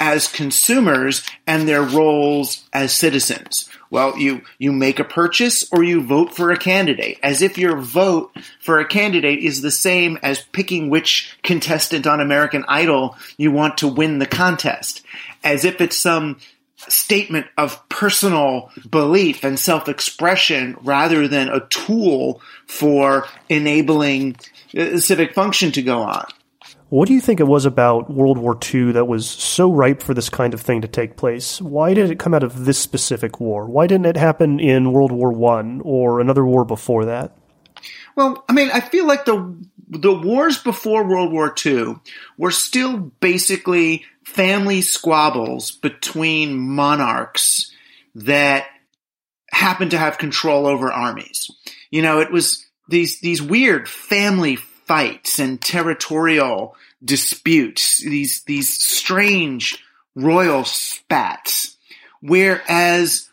as 0.00 0.28
consumers 0.28 1.28
and 1.46 1.68
their 1.68 1.82
roles 1.82 2.68
as 2.72 2.92
citizens. 2.92 3.68
Well, 3.90 4.18
you, 4.18 4.42
you 4.58 4.72
make 4.72 4.98
a 4.98 5.04
purchase 5.04 5.70
or 5.72 5.82
you 5.82 6.02
vote 6.02 6.34
for 6.34 6.50
a 6.50 6.58
candidate, 6.58 7.18
as 7.22 7.42
if 7.42 7.56
your 7.56 7.76
vote 7.76 8.36
for 8.60 8.78
a 8.78 8.86
candidate 8.86 9.38
is 9.38 9.62
the 9.62 9.70
same 9.70 10.18
as 10.22 10.44
picking 10.52 10.90
which 10.90 11.38
contestant 11.42 12.06
on 12.06 12.20
American 12.20 12.64
Idol 12.68 13.16
you 13.36 13.50
want 13.50 13.78
to 13.78 13.88
win 13.88 14.18
the 14.18 14.26
contest, 14.26 15.02
as 15.42 15.64
if 15.64 15.80
it's 15.80 15.96
some 15.96 16.38
statement 16.76 17.46
of 17.56 17.88
personal 17.88 18.70
belief 18.88 19.42
and 19.42 19.58
self-expression 19.58 20.76
rather 20.82 21.26
than 21.26 21.48
a 21.48 21.66
tool 21.68 22.40
for 22.66 23.26
enabling 23.48 24.36
uh, 24.76 24.98
civic 24.98 25.34
function 25.34 25.72
to 25.72 25.82
go 25.82 26.02
on. 26.02 26.24
What 26.90 27.06
do 27.06 27.12
you 27.12 27.20
think 27.20 27.38
it 27.38 27.46
was 27.46 27.66
about 27.66 28.10
World 28.10 28.38
War 28.38 28.58
II 28.74 28.92
that 28.92 29.04
was 29.04 29.28
so 29.28 29.70
ripe 29.70 30.02
for 30.02 30.14
this 30.14 30.30
kind 30.30 30.54
of 30.54 30.60
thing 30.60 30.80
to 30.80 30.88
take 30.88 31.16
place? 31.16 31.60
Why 31.60 31.92
did 31.92 32.10
it 32.10 32.18
come 32.18 32.32
out 32.32 32.42
of 32.42 32.64
this 32.64 32.78
specific 32.78 33.40
war? 33.40 33.66
Why 33.66 33.86
didn't 33.86 34.06
it 34.06 34.16
happen 34.16 34.58
in 34.58 34.92
World 34.92 35.12
War 35.12 35.30
One 35.30 35.82
or 35.84 36.20
another 36.20 36.46
war 36.46 36.64
before 36.64 37.04
that? 37.04 37.36
Well, 38.16 38.42
I 38.48 38.52
mean, 38.54 38.70
I 38.72 38.80
feel 38.80 39.06
like 39.06 39.26
the 39.26 39.54
the 39.90 40.12
wars 40.12 40.58
before 40.58 41.06
World 41.06 41.32
War 41.32 41.54
II 41.64 41.96
were 42.36 42.50
still 42.50 42.98
basically 43.20 44.04
family 44.24 44.82
squabbles 44.82 45.70
between 45.70 46.58
monarchs 46.58 47.72
that 48.14 48.66
happened 49.50 49.92
to 49.92 49.98
have 49.98 50.18
control 50.18 50.66
over 50.66 50.92
armies. 50.92 51.50
You 51.90 52.02
know, 52.02 52.20
it 52.20 52.30
was 52.30 52.66
these 52.88 53.20
these 53.20 53.42
weird 53.42 53.88
family 53.88 54.56
fights 54.88 55.38
and 55.38 55.60
territorial 55.60 56.74
disputes, 57.04 57.98
these, 57.98 58.42
these 58.44 58.76
strange 58.76 59.78
royal 60.16 60.64
spats. 60.64 61.76
Whereas 62.20 63.28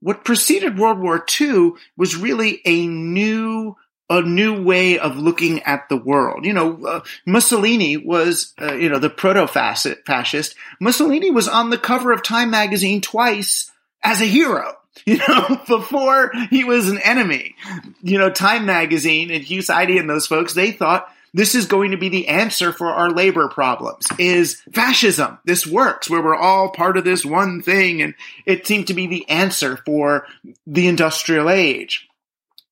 what 0.00 0.24
preceded 0.24 0.78
World 0.78 0.98
War 0.98 1.24
II 1.40 1.72
was 1.96 2.16
really 2.16 2.60
a 2.64 2.86
new 2.86 3.76
a 4.10 4.22
new 4.22 4.62
way 4.62 4.98
of 4.98 5.18
looking 5.18 5.62
at 5.64 5.88
the 5.88 5.96
world. 5.96 6.46
You 6.46 6.54
know, 6.54 6.82
uh, 6.86 7.00
Mussolini 7.26 7.98
was, 7.98 8.54
uh, 8.60 8.72
you 8.72 8.88
know, 8.88 8.98
the 8.98 9.10
proto-fascist. 9.10 10.54
Mussolini 10.80 11.30
was 11.30 11.46
on 11.46 11.68
the 11.70 11.76
cover 11.76 12.10
of 12.12 12.22
Time 12.22 12.50
magazine 12.50 13.02
twice 13.02 13.70
as 14.02 14.22
a 14.22 14.24
hero. 14.24 14.76
You 15.06 15.18
know, 15.26 15.60
before 15.66 16.32
he 16.50 16.64
was 16.64 16.88
an 16.88 16.98
enemy, 16.98 17.56
you 18.02 18.18
know, 18.18 18.30
Time 18.30 18.66
Magazine 18.66 19.30
and 19.30 19.42
Hugh 19.42 19.62
Sidey 19.62 19.98
and 19.98 20.08
those 20.08 20.26
folks, 20.26 20.54
they 20.54 20.70
thought 20.70 21.08
this 21.34 21.54
is 21.54 21.66
going 21.66 21.90
to 21.90 21.96
be 21.96 22.08
the 22.08 22.28
answer 22.28 22.72
for 22.72 22.88
our 22.88 23.10
labor 23.10 23.48
problems 23.48 24.06
is 24.18 24.60
fascism. 24.72 25.38
This 25.44 25.66
works 25.66 26.08
where 26.08 26.22
we're 26.22 26.36
all 26.36 26.70
part 26.70 26.96
of 26.96 27.04
this 27.04 27.24
one 27.24 27.62
thing. 27.62 28.02
And 28.02 28.14
it 28.46 28.66
seemed 28.66 28.86
to 28.88 28.94
be 28.94 29.06
the 29.06 29.28
answer 29.28 29.78
for 29.84 30.26
the 30.66 30.88
industrial 30.88 31.50
age. 31.50 32.08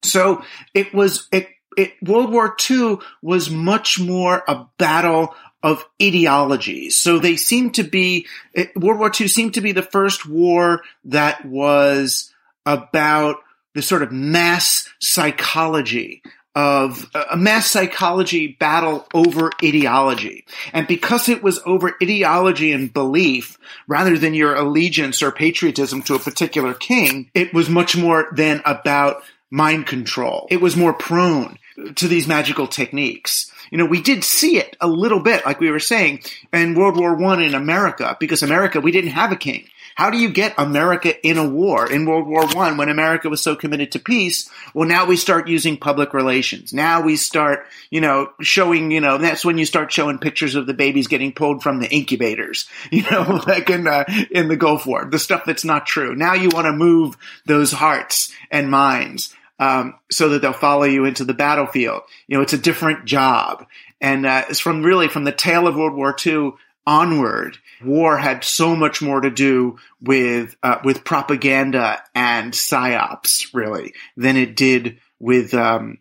So 0.03 0.43
it 0.73 0.95
was, 0.95 1.29
it, 1.33 1.49
it, 1.77 1.93
World 2.03 2.33
War 2.33 2.57
II 2.71 2.99
was 3.23 3.51
much 3.51 4.01
more 4.01 4.43
a 4.49 4.67
battle 4.79 5.35
of 5.62 5.85
ideologies. 6.03 6.97
So 6.97 7.19
they 7.19 7.37
seem 7.37 7.71
to 7.73 7.83
be, 7.83 8.27
eh, 8.55 8.66
World 8.77 9.01
War 9.01 9.11
II 9.19 9.29
seemed 9.29 9.55
to 9.55 9.61
be 9.61 9.73
the 9.73 9.83
first 9.83 10.27
war 10.27 10.83
that 11.05 11.45
was 11.45 12.33
about 12.64 13.37
the 13.75 13.83
sort 13.83 14.03
of 14.03 14.12
mass 14.12 14.88
psychology 15.01 16.23
of 16.55 17.09
eh, 17.14 17.25
a 17.33 17.37
mass 17.37 17.71
psychology 17.71 18.57
battle 18.59 19.07
over 19.12 19.51
ideology. 19.62 20.47
And 20.73 20.87
because 20.87 21.29
it 21.29 21.42
was 21.42 21.61
over 21.66 21.97
ideology 22.03 22.73
and 22.73 22.92
belief 22.92 23.59
rather 23.87 24.16
than 24.16 24.35
your 24.35 24.55
allegiance 24.55 25.23
or 25.23 25.33
patriotism 25.33 26.03
to 26.03 26.14
a 26.14 26.21
particular 26.21 26.75
king, 26.75 27.31
it 27.35 27.53
was 27.53 27.69
much 27.69 27.97
more 27.97 28.29
than 28.33 28.62
about 28.64 29.23
mind 29.51 29.87
control. 29.87 30.47
It 30.51 30.61
was 30.61 30.77
more 30.77 30.92
prone 30.92 31.59
to 31.97 32.09
these 32.09 32.27
magical 32.27 32.67
techniques. 32.67 33.51
You 33.71 33.79
know, 33.79 33.87
we 33.87 34.01
did 34.01 34.25
see 34.25 34.59
it 34.59 34.77
a 34.81 34.87
little 34.87 35.21
bit, 35.21 35.45
like 35.45 35.61
we 35.61 35.71
were 35.71 35.81
saying, 35.81 36.21
in 36.53 36.75
World 36.75 36.97
War 36.97 37.17
One 37.17 37.43
in 37.43 37.55
America, 37.55 38.17
because 38.21 38.43
America, 38.43 38.81
we 38.81 38.93
didn't 38.93 39.11
have 39.11 39.33
a 39.33 39.37
king. 39.37 39.69
How 39.97 40.11
do 40.11 40.19
you 40.19 40.29
get 40.29 40.55
America 40.59 41.27
in 41.27 41.39
a 41.39 41.49
war 41.49 41.91
in 41.91 42.05
World 42.05 42.29
War 42.29 42.47
One 42.49 42.77
when 42.77 42.91
America 42.91 43.31
was 43.31 43.43
so 43.43 43.57
committed 43.57 43.93
to 43.93 43.99
peace? 43.99 44.51
Well, 44.75 44.87
now 44.87 45.07
we 45.07 45.17
start 45.17 45.49
using 45.49 45.79
public 45.79 46.12
relations. 46.12 46.75
Now 46.75 47.01
we 47.01 47.17
start, 47.17 47.67
you 47.89 48.03
know, 48.03 48.31
showing, 48.43 48.91
you 48.91 49.01
know, 49.01 49.17
that's 49.17 49.43
when 49.43 49.57
you 49.57 49.65
start 49.65 49.91
showing 49.91 50.19
pictures 50.19 50.55
of 50.55 50.67
the 50.67 50.75
babies 50.75 51.07
getting 51.07 51.33
pulled 51.33 51.62
from 51.62 51.81
the 51.81 51.91
incubators, 51.91 52.69
you 52.91 53.05
know, 53.11 53.41
like 53.47 53.71
in 53.71 53.87
uh, 53.89 54.05
in 54.31 54.49
the 54.49 54.57
Gulf 54.57 54.87
War, 54.87 55.07
the 55.07 55.19
stuff 55.19 55.45
that's 55.47 55.65
not 55.65 55.87
true. 55.87 56.15
Now 56.15 56.35
you 56.35 56.51
want 56.51 56.67
to 56.67 56.73
move 56.73 57.17
those 57.47 57.73
hearts 57.73 58.31
and 58.51 58.71
minds 58.71 59.35
um, 59.59 59.95
so 60.11 60.31
that 60.31 60.42
they'll 60.42 60.53
follow 60.53 60.85
you 60.85 61.05
into 61.05 61.25
the 61.25 61.35
battlefield. 61.35 62.03
You 62.27 62.37
know, 62.37 62.42
it's 62.42 62.53
a 62.53 62.59
different 62.59 63.05
job. 63.05 63.66
And 64.01 64.27
uh, 64.27 64.45
it's 64.51 64.61
from 64.61 64.83
really 64.83 65.09
from 65.09 65.25
the 65.25 65.33
tail 65.33 65.66
of 65.66 65.77
World 65.77 65.95
War 65.95 66.14
II 66.25 66.53
onward, 66.87 67.59
war 67.85 68.16
had 68.16 68.45
so 68.45 68.77
much 68.77 69.03
more 69.03 69.21
to 69.21 69.31
do 69.31 69.79
with 70.01 70.57
uh, 70.62 70.79
with 70.85 71.05
propaganda 71.05 72.03
and 72.14 72.53
psyops, 72.53 73.53
really, 73.53 73.92
than 74.16 74.37
it 74.37 74.57
did 74.57 74.99
with 75.19 75.53
um, 75.55 75.99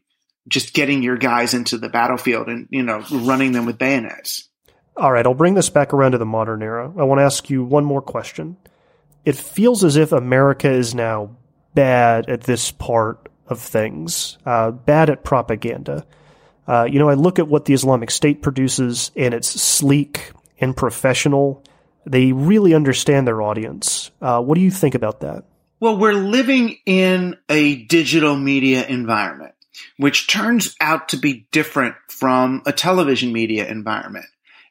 just 0.47 0.73
getting 0.73 1.01
your 1.01 1.17
guys 1.17 1.53
into 1.53 1.77
the 1.77 1.89
battlefield 1.89 2.47
and 2.47 2.67
you 2.69 2.83
know 2.83 3.03
running 3.11 3.51
them 3.51 3.65
with 3.65 3.77
bayonets. 3.77 4.47
All 4.97 5.11
right, 5.11 5.25
I'll 5.25 5.33
bring 5.33 5.55
this 5.55 5.69
back 5.69 5.93
around 5.93 6.11
to 6.11 6.17
the 6.17 6.25
modern 6.25 6.61
era. 6.61 6.93
I 6.97 7.03
want 7.03 7.19
to 7.19 7.23
ask 7.23 7.49
you 7.49 7.63
one 7.63 7.83
more 7.83 8.01
question. 8.01 8.57
It 9.25 9.35
feels 9.35 9.83
as 9.83 9.97
if 9.97 10.11
America 10.11 10.69
is 10.69 10.93
now 10.93 11.35
bad 11.73 12.29
at 12.29 12.43
this 12.43 12.71
part 12.71 13.27
of 13.47 13.59
things, 13.59 14.37
uh, 14.45 14.71
bad 14.71 15.09
at 15.09 15.23
propaganda. 15.23 16.05
Uh, 16.67 16.87
you 16.89 16.99
know, 16.99 17.09
I 17.09 17.13
look 17.13 17.39
at 17.39 17.47
what 17.47 17.65
the 17.65 17.73
Islamic 17.73 18.09
State 18.09 18.41
produces, 18.41 19.11
and 19.15 19.33
it's 19.33 19.49
sleek 19.49 20.31
and 20.59 20.75
professional. 20.75 21.63
They 22.05 22.31
really 22.31 22.73
understand 22.73 23.27
their 23.27 23.41
audience. 23.41 24.11
Uh, 24.21 24.41
what 24.41 24.55
do 24.55 24.61
you 24.61 24.71
think 24.71 24.95
about 24.95 25.21
that? 25.21 25.45
Well, 25.79 25.97
we're 25.97 26.13
living 26.13 26.77
in 26.85 27.37
a 27.49 27.83
digital 27.83 28.35
media 28.35 28.85
environment, 28.87 29.53
which 29.97 30.27
turns 30.27 30.75
out 30.81 31.09
to 31.09 31.17
be 31.17 31.47
different 31.51 31.95
from 32.09 32.63
a 32.65 32.71
television 32.71 33.31
media 33.33 33.67
environment. 33.67 34.25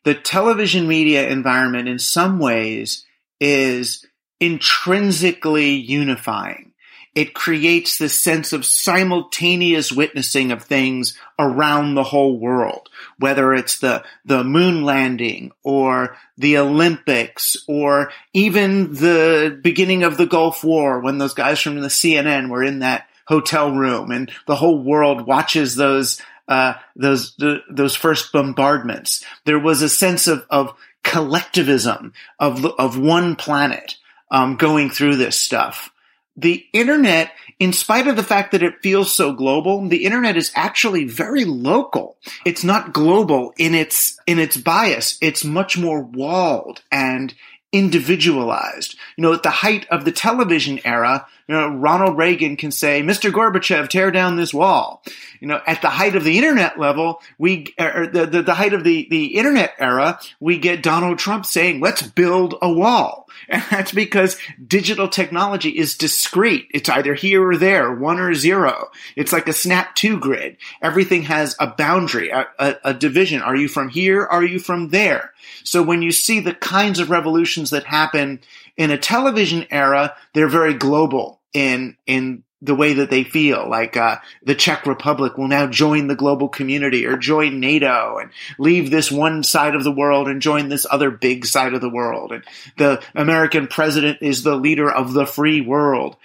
The 0.05 0.15
television 0.15 0.89
media 0.89 1.29
environment, 1.29 1.89
in 1.89 1.99
some 1.99 2.39
ways, 2.39 3.05
is 3.41 4.05
intrinsically 4.41 5.75
unifying 5.75 6.73
it 7.15 7.35
creates 7.35 7.97
this 7.97 8.19
sense 8.19 8.53
of 8.53 8.67
simultaneous 8.67 9.93
witnessing 9.93 10.51
of 10.51 10.65
things 10.65 11.17
around 11.39 11.95
the 11.95 12.03
whole 12.03 12.39
world, 12.39 12.89
whether 13.19 13.55
it's 13.55 13.79
the, 13.79 14.03
the 14.25 14.43
moon 14.43 14.85
landing 14.85 15.53
or 15.63 16.17
the 16.37 16.59
Olympics 16.59 17.57
or 17.69 18.11
even 18.33 18.95
the 18.95 19.59
beginning 19.63 20.03
of 20.03 20.17
the 20.17 20.27
Gulf 20.27 20.65
War 20.65 21.01
when 21.01 21.19
those 21.19 21.35
guys 21.35 21.61
from 21.61 21.81
the 21.81 21.89
CNN 21.89 22.49
were 22.49 22.65
in 22.65 22.81
that 22.81 23.09
hotel 23.27 23.71
room 23.71 24.11
and 24.11 24.31
the 24.47 24.57
whole 24.57 24.83
world 24.83 25.27
watches 25.27 25.77
those 25.77 26.21
uh, 26.47 26.75
those 26.95 27.39
those 27.71 27.97
first 27.97 28.31
bombardments. 28.31 29.25
There 29.47 29.59
was 29.59 29.81
a 29.81 29.89
sense 29.89 30.27
of 30.27 30.45
of 30.51 30.77
collectivism 31.03 32.13
of 32.39 32.67
of 32.79 32.99
one 32.99 33.35
planet 33.35 33.97
um, 34.31 34.57
going 34.57 34.91
through 34.91 35.17
this 35.17 35.41
stuff 35.41 35.91
the 36.37 36.67
internet, 36.73 37.33
in 37.59 37.73
spite 37.73 38.09
of 38.09 38.17
the 38.17 38.23
fact 38.23 38.53
that 38.53 38.63
it 38.63 38.83
feels 38.83 39.15
so 39.15 39.33
global, 39.33 39.87
the 39.89 40.05
internet 40.05 40.37
is 40.37 40.51
actually 40.55 41.05
very 41.05 41.45
local. 41.45 42.17
It's 42.45 42.65
not 42.65 42.93
global 42.93 43.53
in 43.57 43.75
its, 43.75 44.19
in 44.27 44.39
its 44.39 44.57
bias. 44.57 45.17
It's 45.21 45.45
much 45.45 45.79
more 45.79 46.03
walled 46.03 46.83
and 46.91 47.33
individualized. 47.75 48.97
You 49.17 49.23
know, 49.23 49.33
at 49.33 49.43
the 49.43 49.51
height 49.51 49.87
of 49.91 50.05
the 50.05 50.13
television 50.13 50.81
era, 50.85 51.27
you 51.49 51.55
know, 51.57 51.69
Ronald 51.69 52.17
Reagan 52.17 52.57
can 52.57 52.71
say, 52.71 53.03
Mr. 53.03 53.33
Gorbachev, 53.33 53.89
tear 53.89 54.13
down 54.13 54.37
this 54.37 54.55
wall. 54.55 55.03
You 55.41 55.49
know, 55.49 55.61
at 55.67 55.83
the 55.83 55.91
height 55.91 56.15
of 56.15 56.23
the 56.23 56.39
internet 56.39 56.79
level, 56.79 57.21
we, 57.37 57.75
or 57.79 58.07
the, 58.07 58.27
the, 58.27 58.43
the 58.43 58.55
height 58.55 58.73
of 58.73 58.85
the, 58.85 59.09
the 59.11 59.37
internet 59.37 59.75
era, 59.79 60.21
we 60.39 60.57
get 60.57 60.85
Donald 60.85 61.19
Trump 61.19 61.45
saying, 61.45 61.81
let's 61.81 62.01
build 62.01 62.55
a 62.63 62.73
wall. 62.73 63.23
And 63.49 63.63
that's 63.69 63.93
because 63.93 64.39
digital 64.67 65.09
technology 65.09 65.69
is 65.71 65.99
discrete. 65.99 66.69
It's 66.71 66.89
either 66.89 67.15
here 67.15 67.47
or 67.47 67.57
there, 67.59 67.93
one 67.93 68.19
or 68.19 68.33
zero. 68.33 68.91
It's 69.17 69.33
like 69.33 69.49
a 69.49 69.53
snap 69.53 69.95
to 69.97 70.19
grid. 70.19 70.57
Everything 70.81 71.25
has 71.25 71.55
a 71.61 71.67
boundary, 71.67 72.31
a, 72.31 72.47
a, 72.59 72.77
a 72.85 72.95
division. 72.95 73.43
Are 73.43 73.57
you 73.57 73.69
from 73.69 73.91
here? 73.91 74.25
Are 74.25 74.45
you 74.45 74.59
from 74.59 74.91
there? 74.91 75.35
So 75.63 75.83
when 75.83 76.01
you 76.01 76.13
see 76.13 76.41
the 76.41 76.55
kinds 76.55 76.99
of 77.01 77.11
revolutions 77.11 77.64
that 77.71 77.85
happen 77.85 78.41
in 78.77 78.91
a 78.91 78.99
television 78.99 79.67
era, 79.71 80.15
they're 80.33 80.49
very 80.49 80.75
global 80.75 81.41
in, 81.53 81.97
in 82.07 82.45
the 82.65 82.75
way 82.75 82.95
that 82.95 83.11
they 83.11 83.25
feel. 83.25 83.69
Like 83.69 83.97
uh, 83.97 84.17
the 84.43 84.55
Czech 84.55 84.87
Republic 84.87 85.37
will 85.37 85.49
now 85.49 85.67
join 85.67 86.07
the 86.07 86.17
global 86.17 86.49
community 86.49 87.07
or 87.07 87.17
join 87.17 87.61
NATO 87.61 88.19
and 88.19 88.31
leave 88.59 88.91
this 88.91 89.13
one 89.13 89.43
side 89.43 89.75
of 89.75 89.85
the 89.85 89.93
world 89.93 90.29
and 90.29 90.41
join 90.41 90.69
this 90.69 90.87
other 90.91 91.11
big 91.11 91.45
side 91.45 91.75
of 91.75 91.83
the 91.83 91.91
world. 91.91 92.33
And 92.33 92.43
the 92.79 93.03
American 93.15 93.67
president 93.67 94.19
is 94.23 94.43
the 94.43 94.57
leader 94.57 94.91
of 94.91 95.13
the 95.13 95.27
free 95.27 95.61
world. 95.61 96.17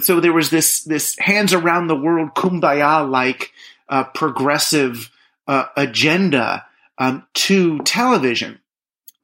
So 0.00 0.20
there 0.20 0.32
was 0.32 0.50
this 0.50 0.84
this 0.84 1.16
hands 1.18 1.52
around 1.52 1.88
the 1.88 1.96
world 1.96 2.34
kumbaya 2.34 3.08
like 3.08 3.52
uh, 3.88 4.04
progressive 4.04 5.10
uh, 5.48 5.66
agenda 5.76 6.64
um, 6.98 7.26
to 7.34 7.78
television 7.80 8.60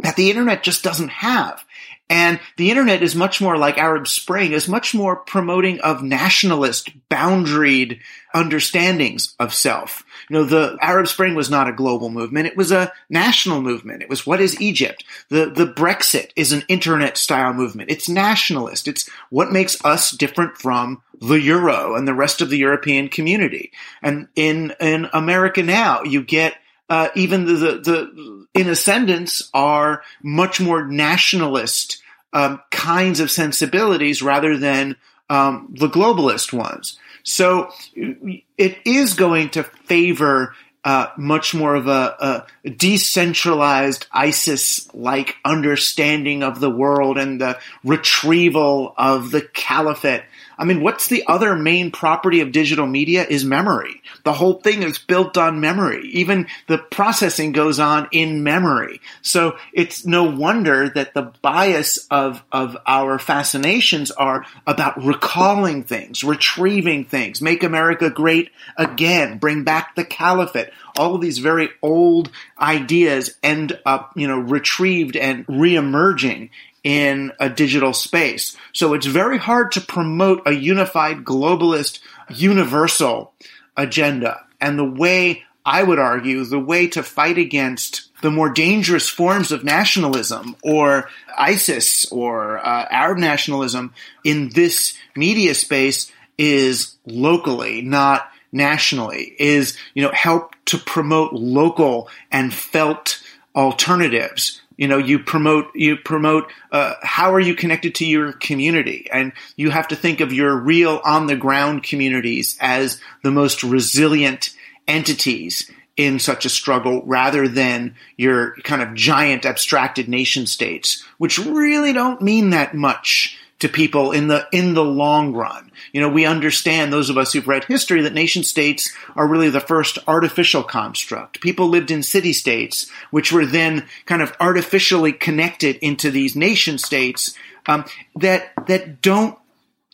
that 0.01 0.17
the 0.17 0.31
internet 0.31 0.63
just 0.63 0.83
doesn't 0.83 1.11
have. 1.11 1.64
And 2.11 2.39
the 2.59 2.71
internet 2.71 3.03
is 3.03 3.15
much 3.15 3.41
more 3.41 3.57
like 3.57 3.79
Arab 3.79 4.07
Spring, 4.07 4.53
is 4.53 4.69
much 4.69 4.95
more 4.95 5.17
promoting 5.17 5.81
of 5.81 6.03
nationalist, 6.03 6.91
boundaried 7.09 8.01
understandings 8.35 9.35
of 9.41 9.55
self. 9.55 10.05
You 10.29 10.37
know, 10.37 10.45
the 10.45 10.77
Arab 10.83 11.09
Spring 11.09 11.35
was 11.35 11.49
not 11.49 11.69
a 11.69 11.73
global 11.73 12.11
movement. 12.11 12.47
It 12.47 12.59
was 12.59 12.73
a 12.73 12.93
national 13.09 13.63
movement. 13.63 14.03
It 14.03 14.11
was 14.11 14.27
what 14.27 14.41
is 14.41 14.61
Egypt? 14.61 15.03
The, 15.31 15.47
the 15.47 15.67
Brexit 15.67 16.31
is 16.37 16.53
an 16.53 16.65
internet 16.69 17.17
style 17.17 17.55
movement. 17.55 17.91
It's 17.91 18.09
nationalist. 18.09 18.87
It's 18.87 19.09
what 19.31 19.51
makes 19.51 19.83
us 19.83 20.11
different 20.11 20.59
from 20.59 21.03
the 21.21 21.41
Euro 21.41 21.95
and 21.95 22.07
the 22.07 22.15
rest 22.15 22.43
of 22.43 22.51
the 22.51 22.59
European 22.59 23.09
community. 23.09 23.73
And 24.03 24.29
in, 24.37 24.75
in 24.79 25.09
America 25.15 25.63
now, 25.63 26.03
you 26.03 26.23
get 26.23 26.55
uh, 26.91 27.09
even 27.15 27.47
the, 27.47 27.55
the, 27.55 27.73
the 27.79 28.44
in 28.55 28.69
ascendance 28.69 29.51
are 29.53 30.03
much 30.23 30.61
more 30.61 30.87
nationalist 30.87 32.03
um, 32.33 32.61
kinds 32.71 33.21
of 33.21 33.31
sensibilities 33.31 34.23
rather 34.23 34.57
than 34.57 34.97
um, 35.29 35.75
the 35.79 35.89
globalist 35.89 36.53
ones. 36.53 36.99
So 37.23 37.71
it 37.95 38.79
is 38.85 39.15
going 39.15 39.51
to 39.51 39.63
favor 39.63 40.55
uh, 40.85 41.09
much 41.17 41.55
more 41.55 41.75
of 41.75 41.87
a, 41.87 42.45
a 42.65 42.71
decentralized 42.71 44.07
ISIS-like 44.13 45.37
understanding 45.45 46.43
of 46.43 46.61
the 46.61 46.71
world 46.71 47.17
and 47.17 47.41
the 47.41 47.59
retrieval 47.83 48.95
of 48.99 49.31
the 49.31 49.41
caliphate 49.41 50.25
I 50.59 50.65
mean, 50.65 50.81
what's 50.81 51.09
the 51.09 51.25
other 51.27 51.57
main 51.57 51.91
property 51.91 52.41
of 52.41 52.53
digital 52.53 52.87
media 52.87 53.27
is 53.29 53.45
memory. 53.45 54.03
The 54.25 54.33
whole 54.33 54.55
thing 54.55 54.83
is 54.83 54.99
built 54.99 55.37
on 55.37 55.61
memory. 55.61 56.09
Even 56.09 56.47
the 56.67 56.79
processing 56.79 57.53
goes 57.53 57.79
on 57.79 58.09
in 58.11 58.43
memory. 58.43 59.01
So 59.23 59.57
it's 59.73 60.07
no 60.07 60.25
wonder 60.25 60.89
that 60.89 61.15
the 61.15 61.33
bias 61.43 62.07
of, 62.11 62.43
of 62.51 62.77
our 62.87 63.19
fascinations 63.19 64.11
are 64.11 64.47
about 64.67 65.03
recalling 65.03 65.85
things, 65.85 66.25
retrieving 66.25 67.05
things, 67.05 67.43
make 67.43 67.63
America 67.63 68.11
great 68.11 68.51
again, 68.77 69.39
bring 69.39 69.63
back 69.63 69.95
the 69.95 70.05
caliphate. 70.05 70.71
All 70.99 71.15
of 71.15 71.21
these 71.21 71.39
very 71.39 71.69
old 71.83 72.31
ideas 72.59 73.37
end 73.43 73.79
up, 73.85 74.13
you 74.17 74.27
know, 74.27 74.39
retrieved 74.39 75.17
and 75.17 75.47
reemerging 75.47 76.49
in 76.83 77.33
a 77.41 77.49
digital 77.49 77.93
space. 77.93 78.57
So 78.73 78.95
it's 78.95 79.07
very 79.07 79.39
hard 79.39 79.73
to 79.73 79.81
promote 79.81 80.43
a 80.47 80.53
unified 80.53 81.25
globalist 81.25 81.99
universal 82.31 83.33
agenda. 83.77 84.45
And 84.61 84.79
the 84.79 84.85
way 84.85 85.45
I 85.65 85.83
would 85.83 85.99
argue 85.99 86.45
the 86.45 86.59
way 86.59 86.87
to 86.89 87.03
fight 87.03 87.39
against 87.39 88.11
the 88.23 88.31
more 88.31 88.51
dangerous 88.51 89.09
forms 89.09 89.53
of 89.53 89.65
nationalism 89.65 90.57
or 90.63 91.09
ISIS 91.37 92.11
or 92.11 92.59
uh, 92.59 92.87
Arab 92.91 93.19
nationalism 93.19 93.93
in 94.25 94.51
this 94.51 94.97
media 95.17 95.55
space 95.55 96.11
is 96.39 96.97
locally, 97.07 97.83
not 97.83 98.31
nationally, 98.53 99.35
is, 99.39 99.77
you 99.95 100.03
know, 100.03 100.13
help 100.13 100.55
to 100.67 100.79
promote 100.79 101.33
local 101.33 102.09
and 102.31 102.53
felt 102.53 103.23
alternatives 103.55 104.63
you 104.77 104.89
know 104.89 104.99
you 104.99 105.19
promote 105.19 105.67
you 105.75 105.97
promote 105.97 106.51
uh, 106.73 106.95
how 107.03 107.33
are 107.33 107.41
you 107.41 107.55
connected 107.55 107.95
to 107.97 108.07
your 108.07 108.33
community? 108.33 109.09
And 109.13 109.33
you 109.57 109.71
have 109.71 109.89
to 109.89 109.97
think 109.97 110.21
of 110.21 110.33
your 110.33 110.57
real 110.57 111.01
on 111.05 111.27
the 111.27 111.37
ground 111.37 111.83
communities 111.83 112.57
as 112.61 113.01
the 113.23 113.31
most 113.31 113.63
resilient 113.63 114.55
entities 114.87 115.71
in 115.97 116.19
such 116.19 116.45
a 116.45 116.51
struggle 116.51 117.03
rather 117.07 117.47
than 117.47 117.95
your 118.17 118.57
kind 118.65 118.83
of 118.83 118.95
giant 118.95 119.47
abstracted 119.47 120.09
nation 120.09 120.47
states 120.47 121.05
which 121.19 121.39
really 121.39 121.93
don't 121.93 122.21
mean 122.21 122.51
that 122.51 122.75
much 122.75 123.39
to 123.61 123.69
people 123.69 124.13
in 124.13 124.29
the 124.29 124.47
in 124.53 124.75
the 124.75 124.85
long 124.85 125.33
run. 125.33 125.71
You 125.93 126.01
know, 126.01 126.09
we 126.09 126.27
understand 126.27 126.93
those 126.93 127.11
of 127.11 127.17
us 127.17 127.33
who've 127.33 127.47
read 127.47 127.65
history 127.65 128.03
that 128.03 128.13
nation 128.13 128.43
states 128.43 128.93
are 129.17 129.29
really 129.29 129.51
the 129.51 129.61
first 129.61 129.99
artificial 130.07 130.63
construct. 130.63 131.41
People 131.41 131.69
lived 131.69 131.91
in 131.91 132.03
city 132.03 132.33
states, 132.33 132.91
which 133.11 133.33
were 133.33 133.47
then 133.47 133.87
kind 134.07 134.23
of 134.23 134.37
artificially 134.41 135.13
connected 135.13 135.77
into 135.77 136.11
these 136.11 136.37
nation 136.37 136.79
states 136.79 137.35
um, 137.67 137.85
that 138.17 138.53
that 138.67 139.01
don't 139.01 139.39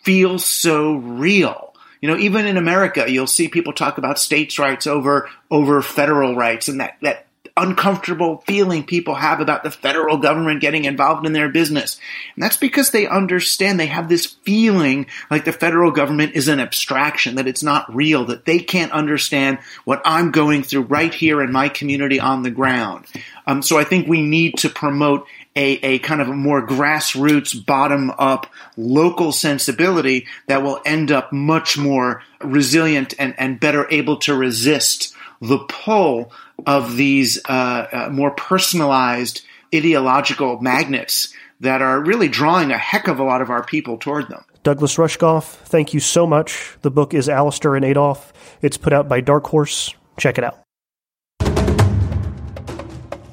feel 0.02 0.38
so 0.38 0.96
real. 0.96 1.74
You 2.00 2.08
know, 2.08 2.16
even 2.16 2.46
in 2.46 2.56
America, 2.56 3.04
you'll 3.10 3.26
see 3.26 3.48
people 3.48 3.74
talk 3.74 3.98
about 3.98 4.18
states' 4.18 4.58
rights 4.58 4.86
over 4.86 5.28
over 5.50 5.82
federal 5.82 6.34
rights, 6.34 6.68
and 6.68 6.80
that 6.80 6.96
that 7.02 7.26
uncomfortable 7.56 8.42
feeling 8.46 8.84
people 8.84 9.14
have 9.14 9.40
about 9.40 9.62
the 9.62 9.70
federal 9.70 10.18
government 10.18 10.60
getting 10.60 10.84
involved 10.84 11.26
in 11.26 11.32
their 11.32 11.48
business. 11.48 11.98
And 12.34 12.42
that's 12.42 12.56
because 12.56 12.90
they 12.90 13.06
understand 13.06 13.78
they 13.78 13.86
have 13.86 14.08
this 14.08 14.26
feeling 14.26 15.06
like 15.30 15.44
the 15.44 15.52
federal 15.52 15.90
government 15.90 16.34
is 16.34 16.48
an 16.48 16.60
abstraction, 16.60 17.36
that 17.36 17.48
it's 17.48 17.62
not 17.62 17.94
real, 17.94 18.26
that 18.26 18.44
they 18.44 18.58
can't 18.58 18.92
understand 18.92 19.58
what 19.84 20.02
I'm 20.04 20.30
going 20.30 20.62
through 20.62 20.82
right 20.82 21.12
here 21.12 21.42
in 21.42 21.52
my 21.52 21.68
community 21.68 22.20
on 22.20 22.42
the 22.42 22.50
ground. 22.50 23.06
Um, 23.46 23.62
so 23.62 23.78
I 23.78 23.84
think 23.84 24.06
we 24.06 24.22
need 24.22 24.58
to 24.58 24.68
promote 24.68 25.26
a, 25.56 25.72
a 25.82 25.98
kind 25.98 26.20
of 26.20 26.28
a 26.28 26.34
more 26.34 26.66
grassroots, 26.66 27.64
bottom 27.66 28.10
up, 28.18 28.46
local 28.76 29.32
sensibility 29.32 30.26
that 30.46 30.62
will 30.62 30.80
end 30.84 31.10
up 31.10 31.32
much 31.32 31.76
more 31.76 32.22
resilient 32.40 33.14
and, 33.18 33.34
and 33.38 33.58
better 33.58 33.86
able 33.90 34.18
to 34.18 34.34
resist 34.34 35.14
the 35.40 35.58
pull 35.58 36.32
of 36.66 36.96
these 36.96 37.40
uh, 37.48 37.86
uh, 37.92 38.08
more 38.12 38.30
personalized 38.32 39.42
ideological 39.74 40.60
magnets 40.60 41.32
that 41.60 41.82
are 41.82 42.00
really 42.00 42.28
drawing 42.28 42.70
a 42.70 42.78
heck 42.78 43.08
of 43.08 43.18
a 43.18 43.24
lot 43.24 43.42
of 43.42 43.50
our 43.50 43.64
people 43.64 43.98
toward 43.98 44.28
them. 44.28 44.44
Douglas 44.62 44.96
Rushkoff, 44.96 45.44
thank 45.44 45.94
you 45.94 46.00
so 46.00 46.26
much. 46.26 46.76
The 46.82 46.90
book 46.90 47.14
is 47.14 47.28
Aleister 47.28 47.76
and 47.76 47.84
Adolf. 47.84 48.32
It's 48.60 48.76
put 48.76 48.92
out 48.92 49.08
by 49.08 49.20
Dark 49.20 49.46
Horse. 49.46 49.94
Check 50.18 50.36
it 50.36 50.44
out. 50.44 50.60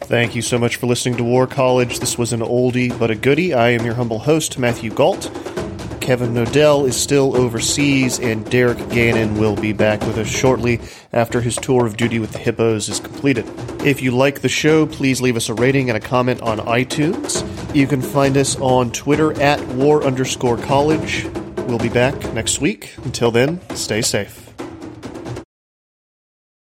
Thank 0.01 0.35
you 0.35 0.41
so 0.41 0.57
much 0.57 0.77
for 0.77 0.87
listening 0.87 1.17
to 1.17 1.23
War 1.25 1.47
College. 1.47 1.99
This 1.99 2.17
was 2.17 2.31
an 2.31 2.39
oldie 2.39 2.97
but 2.97 3.11
a 3.11 3.15
goodie. 3.15 3.53
I 3.53 3.69
am 3.71 3.83
your 3.83 3.95
humble 3.95 4.19
host, 4.19 4.57
Matthew 4.57 4.89
Gault. 4.89 5.29
Kevin 6.07 6.33
Knodell 6.33 6.87
is 6.87 6.95
still 6.95 7.35
overseas, 7.35 8.17
and 8.17 8.49
Derek 8.49 8.77
Gannon 8.87 9.37
will 9.37 9.57
be 9.57 9.73
back 9.73 9.99
with 10.07 10.17
us 10.17 10.29
shortly 10.29 10.79
after 11.11 11.41
his 11.41 11.57
tour 11.57 11.85
of 11.85 11.97
duty 11.97 12.17
with 12.17 12.31
the 12.31 12.37
Hippos 12.37 12.87
is 12.87 13.01
completed. 13.01 13.45
If 13.85 14.01
you 14.01 14.11
like 14.11 14.39
the 14.39 14.47
show, 14.47 14.85
please 14.85 15.19
leave 15.19 15.35
us 15.35 15.49
a 15.49 15.53
rating 15.53 15.89
and 15.89 15.97
a 15.97 15.99
comment 15.99 16.41
on 16.41 16.59
iTunes. 16.59 17.43
You 17.75 17.87
can 17.87 18.01
find 18.01 18.37
us 18.37 18.57
on 18.61 18.93
Twitter 18.93 19.37
at 19.41 19.61
war 19.73 20.01
underscore 20.01 20.55
college. 20.59 21.25
We'll 21.67 21.77
be 21.77 21.89
back 21.89 22.15
next 22.33 22.61
week. 22.61 22.93
Until 23.03 23.29
then, 23.29 23.59
stay 23.75 24.01
safe. 24.01 24.36